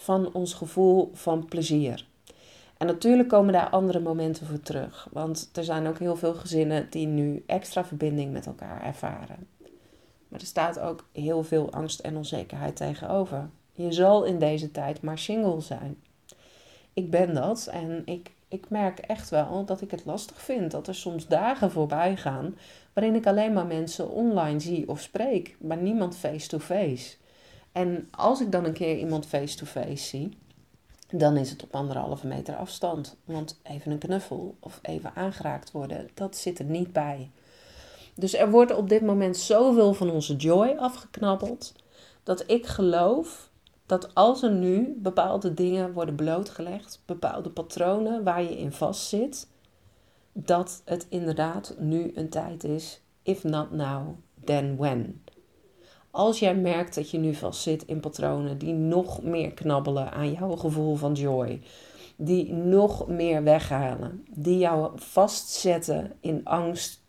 van 0.02 0.34
ons 0.34 0.54
gevoel 0.54 1.12
van 1.14 1.46
plezier. 1.46 2.06
En 2.78 2.88
natuurlijk 2.88 3.30
komen 3.30 3.54
daar 3.54 3.70
andere 3.70 4.00
momenten 4.00 4.48
voor 4.48 4.62
terug. 4.62 5.08
Want 5.12 5.50
er 5.54 5.64
zijn 5.64 5.88
ook 5.88 6.00
heel 6.00 6.16
veel 6.16 6.34
gezinnen 6.34 6.88
die 6.90 7.08
nu 7.08 7.44
extra 7.46 7.86
verbinding 7.86 8.32
met 8.32 8.46
elkaar 8.46 8.84
ervaren. 8.84 9.48
Maar 10.32 10.40
er 10.40 10.46
staat 10.46 10.80
ook 10.80 11.08
heel 11.12 11.44
veel 11.44 11.72
angst 11.72 12.00
en 12.00 12.18
onzekerheid 12.18 12.76
tegenover. 12.76 13.50
Je 13.74 13.92
zal 13.92 14.24
in 14.24 14.40
deze 14.40 14.72
tijd 14.72 15.02
maar 15.02 15.20
single 15.20 15.62
zijn. 15.62 16.02
Ik 16.94 17.10
ben 17.10 17.34
dat 17.34 17.68
en 17.72 18.02
ik 18.06 18.32
ik 18.52 18.70
merk 18.70 19.00
echt 19.00 19.30
wel 19.30 19.66
dat 19.66 19.82
ik 19.82 19.92
het 19.92 20.06
lastig 20.06 20.42
vind. 20.42 20.72
Dat 20.72 20.88
er 20.88 20.96
soms 20.96 21.28
dagen 21.28 21.72
voorbij 21.72 22.18
gaan 22.18 22.58
waarin 22.94 23.16
ik 23.16 23.28
alleen 23.28 23.54
maar 23.54 23.66
mensen 23.66 24.10
online 24.10 24.60
zie 24.60 24.90
of 24.90 25.02
spreek, 25.02 25.56
maar 25.60 25.78
niemand 25.78 26.18
face-to-face. 26.18 27.16
En 27.72 28.08
als 28.12 28.42
ik 28.42 28.52
dan 28.52 28.66
een 28.66 28.74
keer 28.74 28.98
iemand 28.98 29.26
face-to-face 29.26 30.04
zie, 30.08 30.38
dan 31.10 31.38
is 31.38 31.50
het 31.50 31.64
op 31.64 31.76
anderhalve 31.76 32.28
meter 32.28 32.56
afstand. 32.56 33.16
Want 33.26 33.60
even 33.64 33.92
een 33.92 33.98
knuffel 33.98 34.56
of 34.60 34.80
even 34.82 35.12
aangeraakt 35.16 35.72
worden, 35.72 36.10
dat 36.14 36.36
zit 36.36 36.60
er 36.60 36.66
niet 36.66 36.94
bij. 36.94 37.30
Dus 38.16 38.36
er 38.36 38.52
wordt 38.52 38.76
op 38.76 38.90
dit 38.90 39.02
moment 39.02 39.38
zoveel 39.38 39.94
van 39.94 40.10
onze 40.10 40.36
joy 40.36 40.76
afgeknabbeld, 40.78 41.74
dat 42.24 42.44
ik 42.48 42.66
geloof 42.66 43.50
dat 43.86 44.16
als 44.16 44.44
er 44.44 44.52
nu 44.52 44.96
bepaalde 44.98 45.54
dingen 45.54 45.94
worden 45.94 46.16
blootgelegd, 46.16 47.02
bepaalde 47.06 47.50
patronen 47.50 48.24
waar 48.24 48.44
je 48.44 48.58
in 48.58 48.72
vastzit, 48.72 49.48
dat 50.34 50.82
het 50.86 51.06
inderdaad 51.10 51.76
nu 51.80 52.12
een 52.16 52.30
tijd 52.30 52.64
is, 52.64 53.02
if 53.24 53.44
not 53.44 53.72
now, 53.72 54.08
then 54.44 54.78
when. 54.78 55.24
Als 56.12 56.40
jij 56.40 56.56
merkt 56.56 56.96
dat 56.96 57.10
je 57.10 57.18
nu 57.18 57.34
vastzit 57.34 57.86
in 57.86 58.00
patronen 58.00 58.58
die 58.58 58.74
nog 58.74 59.24
meer 59.24 59.54
knabbelen 59.54 60.12
aan 60.12 60.32
jouw 60.32 60.56
gevoel 60.56 60.96
van 60.96 61.14
joy, 61.14 61.62
die 62.18 62.54
nog 62.54 63.08
meer 63.08 63.44
weghalen, 63.44 64.26
die 64.30 64.58
jou 64.58 64.92
vastzetten 64.96 66.14
in 66.20 66.42
angst, 66.44 67.01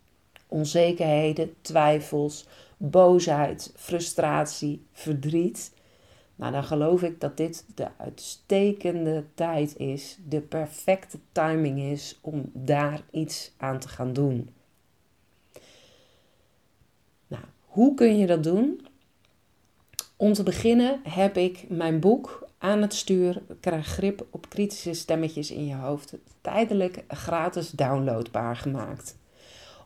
onzekerheden, 0.53 1.55
twijfels, 1.61 2.47
boosheid, 2.77 3.73
frustratie, 3.77 4.87
verdriet, 4.93 5.73
nou 6.35 6.53
dan 6.53 6.65
geloof 6.65 7.03
ik 7.03 7.21
dat 7.21 7.37
dit 7.37 7.65
de 7.75 7.89
uitstekende 7.99 9.25
tijd 9.35 9.77
is, 9.77 10.19
de 10.29 10.41
perfecte 10.41 11.19
timing 11.33 11.81
is 11.81 12.19
om 12.21 12.51
daar 12.53 13.03
iets 13.11 13.53
aan 13.57 13.79
te 13.79 13.89
gaan 13.89 14.13
doen. 14.13 14.51
Nou, 17.27 17.45
hoe 17.61 17.95
kun 17.95 18.19
je 18.19 18.27
dat 18.27 18.43
doen? 18.43 18.87
Om 20.17 20.33
te 20.33 20.43
beginnen 20.43 21.01
heb 21.03 21.37
ik 21.37 21.65
mijn 21.69 22.01
boek 22.01 22.49
aan 22.59 22.83
het 22.83 22.95
stuur, 22.95 23.43
krijg 23.61 23.87
grip 23.87 24.27
op 24.31 24.49
kritische 24.49 24.93
stemmetjes 24.93 25.51
in 25.51 25.67
je 25.67 25.75
hoofd, 25.75 26.15
tijdelijk 26.41 27.05
gratis 27.09 27.71
downloadbaar 27.71 28.57
gemaakt. 28.57 29.17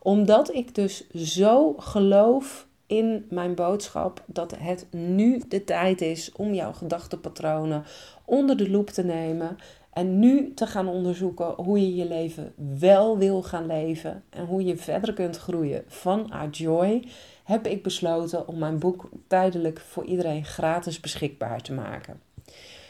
Omdat 0.07 0.55
ik 0.55 0.75
dus 0.75 1.11
zo 1.11 1.75
geloof 1.79 2.67
in 2.87 3.27
mijn 3.31 3.55
boodschap 3.55 4.23
dat 4.27 4.55
het 4.59 4.87
nu 4.91 5.43
de 5.49 5.65
tijd 5.65 6.01
is 6.01 6.33
om 6.33 6.55
jouw 6.55 6.73
gedachtenpatronen 6.73 7.85
onder 8.25 8.57
de 8.57 8.71
loep 8.71 8.91
te 8.91 9.05
nemen 9.05 9.57
en 9.93 10.19
nu 10.19 10.55
te 10.55 10.67
gaan 10.67 10.89
onderzoeken 10.89 11.47
hoe 11.47 11.81
je 11.81 11.95
je 11.95 12.09
leven 12.09 12.53
wel 12.79 13.19
wil 13.19 13.43
gaan 13.43 13.67
leven 13.67 14.23
en 14.31 14.47
hoe 14.47 14.65
je 14.65 14.77
verder 14.77 15.15
kunt 15.15 15.37
groeien 15.37 15.85
vanuit 15.87 16.57
joy 16.57 17.09
heb 17.45 17.67
ik 17.67 17.83
besloten 17.83 18.49
om 18.49 18.59
mijn 18.59 18.79
boek 18.79 19.09
tijdelijk 19.27 19.81
voor 19.81 20.05
iedereen 20.05 20.45
gratis 20.45 21.01
beschikbaar 21.01 21.63
te 21.63 21.73
maken. 21.73 22.21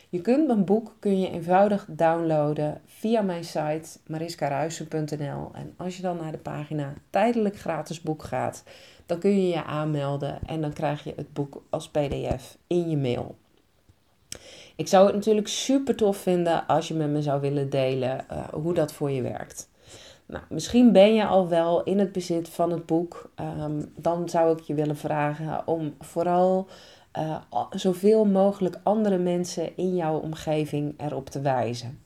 Je 0.09 0.21
kunt 0.21 0.47
mijn 0.47 0.65
boek 0.65 0.97
kun 0.99 1.21
je 1.21 1.31
eenvoudig 1.31 1.87
downloaden 1.89 2.81
via 2.87 3.21
mijn 3.23 3.45
site 3.45 3.99
mariskaruisen.nl. 4.07 5.51
En 5.53 5.75
als 5.77 5.97
je 5.97 6.03
dan 6.03 6.17
naar 6.17 6.33
de 6.33 6.39
pagina 6.39 6.95
tijdelijk 7.11 7.59
gratis 7.59 8.01
boek 8.01 8.23
gaat, 8.23 8.63
dan 9.07 9.19
kun 9.19 9.31
je 9.31 9.49
je 9.49 9.65
aanmelden 9.65 10.39
en 10.47 10.61
dan 10.61 10.73
krijg 10.73 11.05
je 11.05 11.13
het 11.17 11.33
boek 11.33 11.63
als 11.71 11.89
PDF 11.89 12.57
in 12.67 12.91
je 12.91 12.97
mail. 12.97 13.37
Ik 14.77 14.89
zou 14.89 15.07
het 15.07 15.15
natuurlijk 15.15 15.49
super 15.49 15.95
tof 15.95 16.17
vinden 16.17 16.67
als 16.67 16.89
je 16.89 16.95
met 16.95 17.11
me 17.11 17.23
zou 17.23 17.41
willen 17.41 17.71
delen 17.71 18.25
uh, 18.33 18.49
hoe 18.49 18.75
dat 18.75 18.93
voor 18.93 19.11
je 19.11 19.23
werkt. 19.23 19.69
Nou, 20.27 20.45
misschien 20.49 20.93
ben 20.93 21.15
je 21.15 21.27
al 21.27 21.49
wel 21.49 21.83
in 21.83 21.99
het 21.99 22.13
bezit 22.13 22.49
van 22.49 22.71
het 22.71 22.87
boek. 22.87 23.31
Um, 23.61 23.93
dan 23.97 24.29
zou 24.29 24.59
ik 24.59 24.61
je 24.61 24.75
willen 24.75 24.97
vragen 24.97 25.67
om 25.67 25.95
vooral 26.01 26.69
uh, 27.19 27.37
zoveel 27.71 28.25
mogelijk 28.25 28.81
andere 28.83 29.19
mensen 29.19 29.77
in 29.77 29.97
jouw 29.97 30.19
omgeving 30.19 30.95
erop 30.97 31.31
te 31.31 31.41
wijzen. 31.41 32.01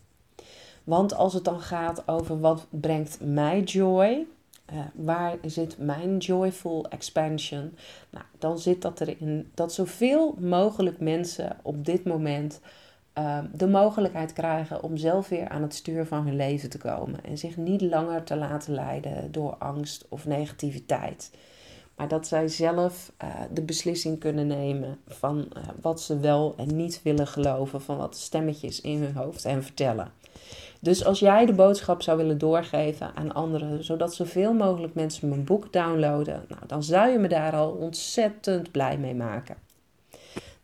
Want 0.85 1.15
als 1.15 1.35
het 1.35 1.45
dan 1.45 1.61
gaat 1.61 2.09
over 2.09 2.41
wat 2.41 2.67
brengt 2.71 3.19
mij 3.21 3.61
joy, 3.61 4.27
uh, 4.73 4.79
waar 4.95 5.37
zit 5.45 5.79
mijn 5.79 6.17
joyful 6.17 6.89
expansion, 6.89 7.75
nou, 8.11 8.25
dan 8.39 8.59
zit 8.59 8.83
dat 8.83 9.01
erin 9.01 9.51
dat 9.55 9.73
zoveel 9.73 10.35
mogelijk 10.39 11.01
mensen 11.01 11.57
op 11.63 11.85
dit 11.85 12.05
moment 12.05 12.61
Ehm, 13.13 13.47
de 13.53 13.69
mogelijkheid 13.69 14.33
krijgen 14.33 14.83
om 14.83 14.97
zelf 14.97 15.29
weer 15.29 15.49
aan 15.49 15.63
het 15.63 15.75
stuur 15.75 16.07
van 16.07 16.25
hun 16.25 16.37
leven 16.37 16.71
te 16.71 16.79
komen. 16.79 17.25
En 17.25 17.39
zich 17.39 17.57
niet 17.57 17.81
langer 17.81 18.25
te 18.25 18.37
laten 18.37 18.75
leiden 18.75 19.33
door 19.33 19.55
angst 19.55 20.07
of 20.09 20.27
negativiteit. 20.27 21.31
Maar 22.01 22.09
dat 22.09 22.27
zij 22.27 22.49
zelf 22.49 23.13
uh, 23.23 23.29
de 23.53 23.63
beslissing 23.63 24.19
kunnen 24.19 24.47
nemen 24.47 24.99
van 25.07 25.49
uh, 25.57 25.63
wat 25.81 26.01
ze 26.01 26.19
wel 26.19 26.55
en 26.57 26.77
niet 26.77 27.01
willen 27.03 27.27
geloven. 27.27 27.81
Van 27.81 27.97
wat 27.97 28.17
stemmetjes 28.17 28.81
in 28.81 29.03
hun 29.03 29.15
hoofd 29.15 29.45
hen 29.45 29.63
vertellen. 29.63 30.13
Dus 30.79 31.05
als 31.05 31.19
jij 31.19 31.47
de 31.47 31.53
boodschap 31.53 32.03
zou 32.03 32.17
willen 32.17 32.39
doorgeven 32.39 33.11
aan 33.15 33.35
anderen, 33.35 33.85
zodat 33.85 34.15
zoveel 34.15 34.53
mogelijk 34.53 34.95
mensen 34.95 35.29
mijn 35.29 35.45
boek 35.45 35.73
downloaden, 35.73 36.45
nou, 36.49 36.63
dan 36.67 36.83
zou 36.83 37.11
je 37.11 37.19
me 37.19 37.29
daar 37.29 37.53
al 37.53 37.71
ontzettend 37.71 38.71
blij 38.71 38.99
mee 38.99 39.15
maken. 39.15 39.57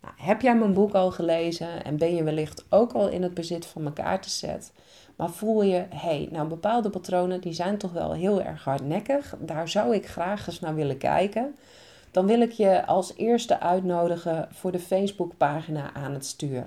Nou, 0.02 0.14
heb 0.16 0.40
jij 0.40 0.56
mijn 0.56 0.74
boek 0.74 0.94
al 0.94 1.10
gelezen 1.10 1.84
en 1.84 1.96
ben 1.96 2.14
je 2.14 2.22
wellicht 2.22 2.64
ook 2.68 2.92
al 2.92 3.08
in 3.08 3.22
het 3.22 3.34
bezit 3.34 3.66
van 3.66 3.82
mijn 3.82 3.94
kaartenset? 3.94 4.72
Maar 5.16 5.30
voel 5.30 5.62
je, 5.62 5.84
hé, 5.88 5.98
hey, 5.98 6.28
nou 6.30 6.48
bepaalde 6.48 6.90
patronen 6.90 7.40
die 7.40 7.52
zijn 7.52 7.78
toch 7.78 7.92
wel 7.92 8.12
heel 8.12 8.42
erg 8.42 8.64
hardnekkig. 8.64 9.34
Daar 9.38 9.68
zou 9.68 9.94
ik 9.94 10.08
graag 10.08 10.46
eens 10.46 10.60
naar 10.60 10.74
willen 10.74 10.98
kijken. 10.98 11.56
Dan 12.10 12.26
wil 12.26 12.40
ik 12.40 12.52
je 12.52 12.86
als 12.86 13.16
eerste 13.16 13.60
uitnodigen 13.60 14.48
voor 14.52 14.72
de 14.72 14.78
Facebookpagina 14.78 15.94
aan 15.94 16.12
het 16.12 16.26
stuur. 16.26 16.64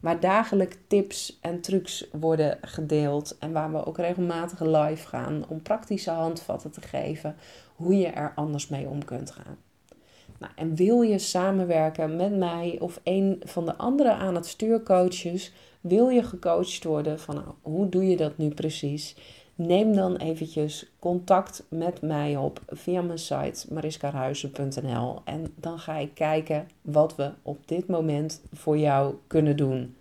Waar 0.00 0.20
dagelijks 0.20 0.76
tips 0.86 1.38
en 1.40 1.60
trucs 1.60 2.08
worden 2.12 2.58
gedeeld. 2.60 3.36
En 3.38 3.52
waar 3.52 3.72
we 3.72 3.86
ook 3.86 3.96
regelmatig 3.96 4.60
live 4.60 5.08
gaan 5.08 5.44
om 5.48 5.62
praktische 5.62 6.10
handvatten 6.10 6.70
te 6.70 6.80
geven 6.80 7.36
hoe 7.76 7.96
je 7.96 8.06
er 8.06 8.32
anders 8.34 8.68
mee 8.68 8.88
om 8.88 9.04
kunt 9.04 9.30
gaan. 9.30 9.56
Nou, 10.38 10.52
en 10.56 10.74
wil 10.74 11.02
je 11.02 11.18
samenwerken 11.18 12.16
met 12.16 12.36
mij 12.36 12.76
of 12.80 13.00
een 13.02 13.42
van 13.44 13.64
de 13.64 13.76
andere 13.76 14.12
aan 14.12 14.34
het 14.34 14.46
stuurcoaches? 14.46 15.52
Wil 15.82 16.08
je 16.08 16.22
gecoacht 16.22 16.84
worden 16.84 17.20
van 17.20 17.34
nou, 17.34 17.46
hoe 17.62 17.88
doe 17.88 18.08
je 18.08 18.16
dat 18.16 18.38
nu 18.38 18.48
precies? 18.48 19.16
Neem 19.54 19.94
dan 19.94 20.16
eventjes 20.16 20.92
contact 20.98 21.64
met 21.68 22.02
mij 22.02 22.36
op 22.36 22.60
via 22.66 23.02
mijn 23.02 23.18
site 23.18 23.72
mariskarhuizen.nl 23.74 25.20
en 25.24 25.54
dan 25.56 25.78
ga 25.78 25.96
ik 25.96 26.14
kijken 26.14 26.68
wat 26.80 27.16
we 27.16 27.30
op 27.42 27.68
dit 27.68 27.86
moment 27.86 28.42
voor 28.52 28.78
jou 28.78 29.14
kunnen 29.26 29.56
doen. 29.56 29.96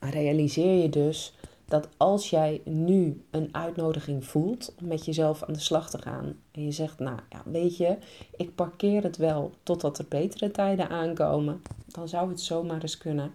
Realiseer 0.00 0.82
je 0.82 0.88
dus 0.88 1.34
dat 1.64 1.88
als 1.96 2.30
jij 2.30 2.60
nu 2.64 3.24
een 3.30 3.48
uitnodiging 3.52 4.24
voelt 4.24 4.74
om 4.80 4.86
met 4.86 5.04
jezelf 5.04 5.42
aan 5.42 5.52
de 5.52 5.60
slag 5.60 5.90
te 5.90 6.02
gaan 6.02 6.36
en 6.50 6.64
je 6.64 6.72
zegt, 6.72 6.98
nou 6.98 7.18
ja, 7.28 7.42
weet 7.44 7.76
je, 7.76 7.96
ik 8.36 8.54
parkeer 8.54 9.02
het 9.02 9.16
wel 9.16 9.50
totdat 9.62 9.98
er 9.98 10.06
betere 10.08 10.50
tijden 10.50 10.88
aankomen, 10.88 11.62
dan 11.86 12.08
zou 12.08 12.28
het 12.28 12.40
zomaar 12.40 12.82
eens 12.82 12.98
kunnen 12.98 13.32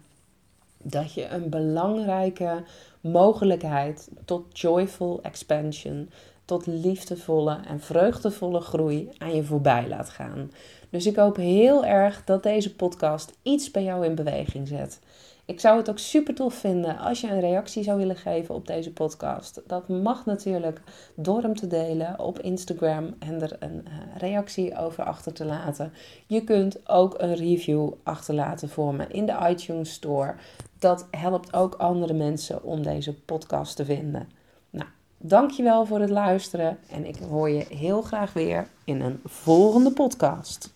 dat 0.90 1.14
je 1.14 1.28
een 1.28 1.48
belangrijke 1.48 2.62
mogelijkheid 3.00 4.08
tot 4.24 4.58
joyful 4.58 5.20
expansion, 5.22 6.10
tot 6.44 6.66
liefdevolle 6.66 7.60
en 7.68 7.80
vreugdevolle 7.80 8.60
groei 8.60 9.08
aan 9.18 9.34
je 9.34 9.44
voorbij 9.44 9.88
laat 9.88 10.08
gaan. 10.08 10.50
Dus 10.90 11.06
ik 11.06 11.16
hoop 11.16 11.36
heel 11.36 11.84
erg 11.84 12.24
dat 12.24 12.42
deze 12.42 12.74
podcast 12.74 13.32
iets 13.42 13.70
bij 13.70 13.82
jou 13.82 14.04
in 14.04 14.14
beweging 14.14 14.68
zet. 14.68 15.00
Ik 15.46 15.60
zou 15.60 15.76
het 15.76 15.90
ook 15.90 15.98
super 15.98 16.34
tof 16.34 16.54
vinden 16.54 16.98
als 16.98 17.20
je 17.20 17.28
een 17.28 17.40
reactie 17.40 17.82
zou 17.82 17.98
willen 17.98 18.16
geven 18.16 18.54
op 18.54 18.66
deze 18.66 18.92
podcast. 18.92 19.62
Dat 19.66 19.88
mag 19.88 20.24
natuurlijk 20.24 20.80
door 21.14 21.42
hem 21.42 21.54
te 21.54 21.66
delen 21.66 22.18
op 22.18 22.38
Instagram 22.38 23.14
en 23.18 23.42
er 23.42 23.56
een 23.58 23.86
eh, 23.86 23.92
reactie 24.18 24.76
over 24.76 25.04
achter 25.04 25.32
te 25.32 25.44
laten. 25.44 25.92
Je 26.26 26.44
kunt 26.44 26.88
ook 26.88 27.14
een 27.18 27.34
review 27.34 27.92
achterlaten 28.02 28.68
voor 28.68 28.94
me 28.94 29.06
in 29.06 29.26
de 29.26 29.36
iTunes 29.48 29.92
Store. 29.92 30.34
Dat 30.78 31.06
helpt 31.10 31.54
ook 31.54 31.74
andere 31.74 32.14
mensen 32.14 32.62
om 32.62 32.82
deze 32.82 33.14
podcast 33.14 33.76
te 33.76 33.84
vinden. 33.84 34.28
Nou, 34.70 34.88
dankjewel 35.18 35.86
voor 35.86 36.00
het 36.00 36.10
luisteren 36.10 36.78
en 36.90 37.04
ik 37.04 37.16
hoor 37.16 37.50
je 37.50 37.66
heel 37.68 38.02
graag 38.02 38.32
weer 38.32 38.68
in 38.84 39.00
een 39.00 39.20
volgende 39.24 39.92
podcast. 39.92 40.74